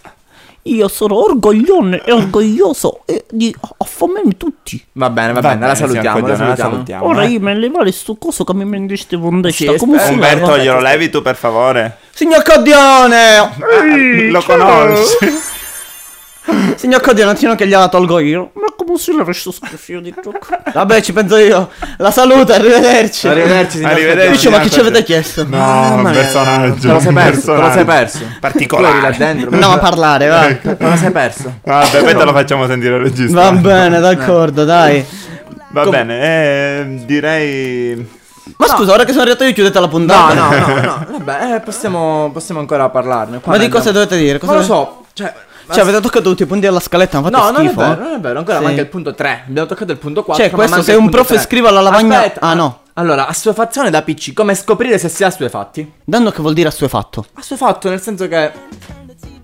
io 0.66 0.88
sarò 0.88 1.16
orgoglione 1.16 2.02
e 2.04 2.12
orgoglioso 2.12 3.00
e 3.04 3.24
di 3.30 3.54
affamarmi 3.78 4.36
tutti. 4.36 4.82
va 4.92 5.10
bene, 5.10 5.32
va, 5.32 5.40
Va 5.40 5.48
bene, 5.54 5.66
la 5.66 5.74
signor 5.74 5.90
salutiamo, 5.90 6.26
la 6.26 6.56
salutiamo. 6.56 7.06
Ora 7.06 7.22
eh. 7.24 7.28
io 7.28 7.40
me 7.40 7.54
levare 7.54 7.92
sto 7.92 8.16
coso 8.16 8.44
che 8.44 8.54
mi 8.54 8.64
mendeste 8.64 9.18
con 9.18 9.42
Sì, 9.50 9.64
destra. 9.66 9.76
Come 9.76 9.98
si 9.98 10.12
Umberto, 10.12 10.56
glielo 10.56 10.80
levi 10.80 11.10
tu 11.10 11.20
per 11.22 11.36
favore? 11.36 11.98
Signor 12.12 12.42
Codione! 12.42 13.50
Ehi, 13.82 14.30
Lo 14.30 14.42
conosci? 14.42 15.16
Signor 16.76 17.00
attimo 17.02 17.54
che 17.54 17.66
gliela 17.66 17.88
tolgo 17.88 18.18
io. 18.18 18.50
Ma 18.54 18.66
come 18.76 18.98
si 18.98 19.16
leva 19.16 19.32
sto 19.32 19.50
schiaffio 19.50 20.00
di 20.00 20.14
gioco? 20.22 20.46
Vabbè, 20.72 21.00
ci 21.00 21.12
penso 21.12 21.36
io. 21.36 21.70
La 21.96 22.10
salute, 22.10 22.52
arrivederci. 22.52 23.28
Arrivederci, 23.28 23.76
signor 23.78 23.92
Arrivederci. 23.92 24.30
Dice, 24.32 24.50
ma 24.50 24.58
chi 24.60 24.70
ci 24.70 24.80
avete 24.80 25.02
chiesto? 25.02 25.44
No, 25.44 25.56
Mamma 25.56 26.08
un 26.10 26.14
personaggio. 26.14 26.80
Te 26.86 26.92
lo 26.92 27.00
sei 27.00 27.12
perso, 27.12 27.54
te 27.54 27.60
lo 27.60 27.70
sei 27.70 27.84
perso. 27.84 28.18
Eri 28.18 28.26
là 28.32 28.38
Particolare. 28.40 29.16
dentro. 29.16 29.50
Andiamo 29.50 29.74
a 29.74 29.78
parlare, 29.78 30.26
va. 30.28 30.54
Te 30.54 30.76
lo 30.78 30.96
sei 30.96 31.10
perso. 31.10 31.54
Vabbè, 31.62 32.02
poi 32.02 32.14
te 32.14 32.24
lo 32.24 32.32
facciamo 32.32 32.66
sentire 32.66 32.98
registrato. 32.98 33.54
Va 33.54 33.60
bene, 33.60 34.00
d'accordo, 34.00 34.64
dai. 34.64 35.04
Va 35.70 35.84
bene, 35.86 36.20
eh, 36.22 37.04
direi... 37.04 38.22
Ma 38.56 38.66
scusa, 38.68 38.92
ora 38.92 39.04
che 39.04 39.10
sono 39.10 39.22
arrivato 39.22 39.44
io 39.44 39.52
chiudete 39.52 39.80
la 39.80 39.86
No, 39.86 39.90
puntata. 39.90 40.34
no, 40.34 40.48
no, 40.50 40.80
no. 40.80 41.06
Vabbè, 41.18 41.54
eh, 41.54 41.60
possiamo, 41.60 42.30
possiamo 42.32 42.60
ancora 42.60 42.88
parlarne. 42.90 43.40
Qua 43.40 43.52
Ma 43.52 43.58
di 43.58 43.68
cosa 43.68 43.90
dovete 43.90 44.16
dire? 44.18 44.38
Cosa 44.38 44.52
Non 44.52 44.60
lo 44.60 44.66
so. 44.66 45.04
Cioè, 45.14 45.32
Cioè, 45.70 45.80
avete 45.82 46.00
toccato 46.00 46.28
tutti 46.30 46.42
i 46.42 46.46
punti 46.46 46.66
della 46.66 46.80
scaletta, 46.80 47.20
ma 47.20 47.30
fate 47.30 47.36
No, 47.42 47.50
non 47.50 47.60
è 47.62 47.68
schifo. 47.68 47.80
vero, 47.80 48.02
non 48.02 48.12
è 48.14 48.20
vero, 48.20 48.38
ancora 48.40 48.58
Sì. 48.58 48.64
manca 48.64 48.80
il 48.80 48.86
punto 48.88 49.14
3. 49.14 49.44
Abbiamo 49.48 49.68
toccato 49.68 49.92
il 49.92 49.98
punto 49.98 50.22
4. 50.24 50.42
Cioè, 50.44 50.52
ma 50.52 50.56
questo 50.58 50.76
manca 50.76 50.90
se 50.90 50.96
il 50.96 51.02
un 51.02 51.08
punto 51.10 51.24
prof 51.24 51.36
3. 51.36 51.46
scrive 51.46 51.68
alla 51.68 51.80
lavagna- 51.80 52.18
Aspetta, 52.18 52.40
Ah, 52.40 52.54
no. 52.54 52.80
Allora, 52.94 53.26
assuefazione 53.26 53.90
da 53.90 54.02
PC, 54.02 54.32
come 54.34 54.54
scoprire 54.54 54.98
se 54.98 55.08
si 55.08 55.24
ha 55.24 55.28
assuefatti? 55.28 55.92
Danno 56.04 56.30
che 56.30 56.40
vuol 56.42 56.54
dire 56.54 56.68
assuefatto. 56.68 57.24
Assuefatto 57.34 57.88
nel 57.88 58.00
senso 58.00 58.28
che... 58.28 58.52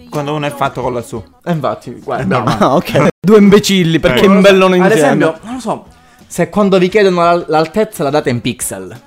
Quando 0.09 0.35
uno 0.35 0.46
è 0.46 0.50
fatto 0.54 0.83
con 0.83 0.92
la 0.92 1.02
su. 1.02 1.22
Eh, 1.44 1.52
infatti, 1.52 1.92
guarda. 2.02 2.42
Ah, 2.59 2.74
ok. 2.74 3.09
Due 3.20 3.38
imbecilli 3.38 3.98
perché 4.00 4.20
Ecco. 4.24 4.33
imbellono 4.33 4.74
Ad 4.74 4.80
insieme. 4.80 5.02
esempio, 5.02 5.38
non 5.42 5.54
lo 5.54 5.61
so, 5.61 5.87
se 6.26 6.48
quando 6.48 6.78
vi 6.78 6.88
chiedono 6.88 7.22
la- 7.22 7.44
l'altezza 7.46 8.02
la 8.02 8.11
date 8.11 8.30
in 8.30 8.40
pixel. 8.40 9.00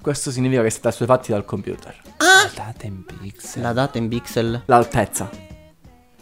Questo 0.00 0.30
significa 0.30 0.62
che 0.62 0.70
siete 0.70 0.88
assuefatti 0.88 1.32
dal 1.32 1.44
computer. 1.44 1.94
Date 2.54 2.86
in 2.86 3.04
pixel. 3.04 3.62
La 3.62 3.72
data 3.72 3.98
in 3.98 4.08
pixel. 4.08 4.62
L'altezza. 4.66 5.28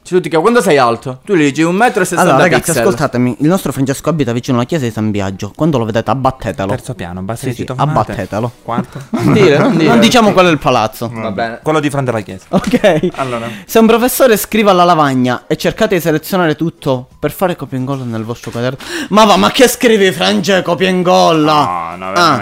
Cioè, 0.07 0.19
tu 0.19 0.21
ti 0.23 0.29
chiedi, 0.29 0.41
quando 0.45 0.61
sei 0.63 0.79
alto? 0.79 1.19
Tu 1.25 1.35
gli 1.35 1.43
dici 1.43 1.63
1,60 1.65 2.15
m 2.15 2.19
Allora, 2.19 2.37
ragazzi, 2.37 2.63
pixel. 2.63 2.83
ascoltatemi. 2.83 3.37
Il 3.41 3.49
nostro 3.49 3.73
Francesco 3.73 4.09
abita 4.09 4.33
vicino 4.33 4.57
alla 4.57 4.67
chiesa 4.67 4.85
di 4.85 4.93
San 4.93 5.11
Biagio. 5.11 5.53
Quando 5.55 5.79
lo 5.79 5.85
vedete, 5.85 6.11
abbattetelo. 6.11 6.69
Terzo 6.69 6.95
piano, 6.95 7.23
basta 7.23 7.47
Sì, 7.49 7.55
sì, 7.55 7.67
abbattetelo. 7.75 8.53
Quarto. 8.63 9.01
Non 9.27 9.33
dire, 9.33 9.59
non 9.59 9.77
dire. 9.77 9.89
Non 9.89 9.99
diciamo 9.99 10.33
qual 10.33 10.47
è 10.47 10.51
il 10.51 10.59
palazzo. 10.59 11.11
Va 11.13 11.33
bene. 11.33 11.59
Quello 11.63 11.81
di 11.81 11.91
fronte 11.91 12.11
alla 12.11 12.21
chiesa. 12.21 12.45
Ok. 12.51 13.09
Allora. 13.17 13.49
Se 13.65 13.79
un 13.81 13.87
professore 13.87 14.37
scrive 14.37 14.71
alla 14.71 14.85
lavagna 14.85 15.45
e 15.49 15.57
cercate 15.57 15.97
di 15.97 16.01
selezionare 16.01 16.55
tutto 16.55 17.09
per 17.19 17.33
fare 17.33 17.57
copia 17.57 17.77
e 17.77 17.81
incolla 17.81 18.05
nel 18.05 18.23
vostro 18.25 18.53
quaderno. 18.53 18.79
Ma 19.09 19.25
va, 19.25 19.37
ma 19.37 19.51
che 19.51 19.67
scrivi, 19.67 20.13
Frange, 20.13 20.63
copia 20.63 20.87
e 20.87 20.91
incolla? 20.93 21.97
No, 21.99 22.07
no, 22.07 22.13
Ah. 22.15 22.41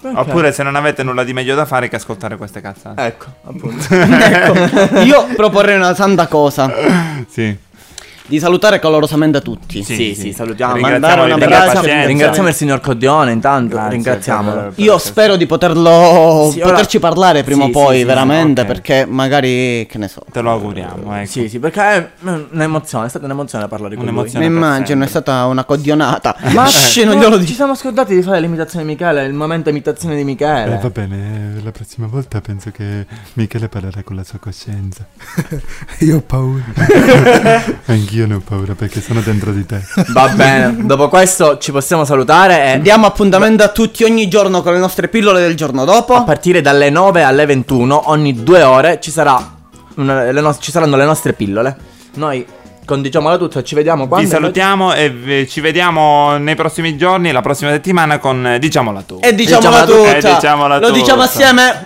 Veramente. 0.00 0.30
Oppure 0.30 0.52
se 0.52 0.62
non 0.62 0.76
avete 0.76 1.02
nulla 1.02 1.24
di 1.24 1.32
meglio 1.32 1.54
da 1.54 1.64
fare 1.64 1.88
che 1.88 1.96
ascoltare 1.96 2.36
queste 2.36 2.60
cazzate. 2.60 3.02
Ecco, 3.02 3.26
appunto. 3.44 3.84
ecco, 3.94 4.98
io 5.00 5.26
proporrei 5.34 5.76
una 5.76 5.94
santa 5.94 6.26
cosa. 6.26 6.72
Sì. 7.28 7.68
Di 8.30 8.38
salutare 8.38 8.78
calorosamente 8.78 9.40
tutti. 9.42 9.82
Sì, 9.82 10.14
sì, 10.14 10.32
salutiamo. 10.32 10.74
Ringraziamo 10.74 11.16
Mandare 11.16 11.32
un 11.32 11.38
per 11.40 11.48
la 11.48 11.56
abbraccio. 11.56 11.80
pazienza. 11.80 12.06
Ringraziamo 12.06 12.48
il 12.48 12.54
signor 12.54 12.80
Codione 12.80 13.32
intanto, 13.32 13.74
Grazie 13.74 13.90
ringraziamolo. 13.90 14.60
per- 14.60 14.72
Io 14.76 14.98
spero 14.98 15.34
di 15.34 15.46
poterlo 15.46 16.48
Sì, 16.52 16.60
ora- 16.60 16.70
poterci 16.70 17.00
parlare 17.00 17.42
prima 17.42 17.64
Sì, 17.64 17.70
o 17.70 17.72
poi, 17.72 17.92
sì, 17.94 17.98
sì, 18.02 18.04
veramente, 18.06 18.60
ok. 18.60 18.66
perché 18.68 19.04
magari 19.08 19.84
che 19.90 19.98
ne 19.98 20.06
so. 20.06 20.22
Te 20.30 20.40
lo 20.42 20.52
auguriamo, 20.52 21.12
ecco. 21.16 21.26
Sì, 21.28 21.48
sì, 21.48 21.58
perché 21.58 21.80
è 21.82 22.08
un'emozione, 22.52 23.06
è 23.06 23.08
stata 23.08 23.24
un'emozione 23.24 23.66
parlare 23.66 23.96
con 23.96 24.04
lui. 24.04 24.12
Un'emozione. 24.12 24.46
Mi 24.48 24.50
per 24.54 24.62
immagino, 24.62 25.02
è 25.02 25.06
stata 25.08 25.46
una 25.46 25.64
codionata. 25.64 26.36
Ma 26.54 26.66
Shh, 26.70 27.02
non 27.02 27.16
no, 27.16 27.22
glielo 27.22 27.34
ci 27.38 27.46
dico. 27.46 27.54
siamo 27.54 27.74
scordati 27.74 28.14
di 28.14 28.22
fare 28.22 28.38
l'imitazione 28.38 28.84
di 28.84 28.92
Michele, 28.92 29.24
il 29.24 29.32
momento 29.34 29.70
imitazione 29.70 30.14
di 30.14 30.22
Michele. 30.22 30.76
Eh, 30.76 30.78
va 30.80 30.90
bene, 30.90 31.56
eh, 31.58 31.62
la 31.64 31.72
prossima 31.72 32.06
volta 32.06 32.40
penso 32.40 32.70
che 32.70 33.06
Michele 33.32 33.68
parlerà 33.68 34.04
con 34.04 34.14
la 34.14 34.22
sua 34.22 34.38
coscienza. 34.38 35.04
Io 36.00 36.18
ho 36.18 36.20
paura. 36.20 36.62
Anch'io 37.86 38.19
ne 38.26 38.34
ho 38.34 38.42
paura 38.46 38.74
perché 38.74 39.00
sono 39.00 39.20
dentro 39.20 39.52
di 39.52 39.64
te. 39.66 39.80
Va 40.12 40.28
bene, 40.28 40.76
dopo 40.86 41.08
questo 41.08 41.58
ci 41.58 41.70
possiamo 41.72 42.04
salutare 42.04 42.74
e 42.74 42.80
Diamo 42.80 43.06
appuntamento 43.06 43.62
a 43.62 43.68
tutti 43.68 44.04
ogni 44.04 44.28
giorno 44.28 44.62
con 44.62 44.72
le 44.72 44.78
nostre 44.78 45.08
pillole 45.08 45.40
del 45.40 45.54
giorno 45.54 45.82
a 45.82 45.84
dopo. 45.84 46.22
partire 46.24 46.60
dalle 46.60 46.90
9 46.90 47.22
alle 47.22 47.46
21 47.46 48.10
ogni 48.10 48.42
due 48.42 48.62
ore 48.62 48.98
ci, 49.00 49.10
sarà 49.10 49.58
una- 49.96 50.30
le 50.30 50.40
nos- 50.40 50.58
ci 50.60 50.70
saranno 50.70 50.96
le 50.96 51.04
nostre 51.04 51.32
pillole. 51.32 51.76
Noi 52.14 52.44
condiciamola 52.84 53.36
tutto 53.36 53.60
e 53.60 53.64
ci 53.64 53.74
vediamo 53.76 54.08
quando 54.08 54.26
Vi 54.26 54.32
salutiamo 54.32 54.94
e 54.94 55.10
vi- 55.10 55.48
ci 55.48 55.60
vediamo 55.60 56.36
nei 56.38 56.56
prossimi 56.56 56.96
giorni, 56.96 57.30
la 57.30 57.40
prossima 57.40 57.70
settimana 57.70 58.18
con 58.18 58.44
eh, 58.46 58.58
Diciamola 58.58 59.02
tu. 59.02 59.18
E 59.22 59.34
diciamola 59.34 59.84
Diciamola 59.84 59.84
tutta. 59.84 60.16
eh, 60.28 60.34
diciamola 60.34 60.78
Lo 60.78 60.90
diciamo 60.90 61.22
tutta. 61.22 61.24
assieme. 61.24 61.84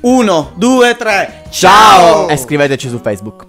Uno, 0.00 0.52
due, 0.54 0.96
tre. 0.96 1.42
Ciao! 1.50 2.28
E 2.28 2.36
scriveteci 2.36 2.88
su 2.88 3.00
Facebook. 3.02 3.44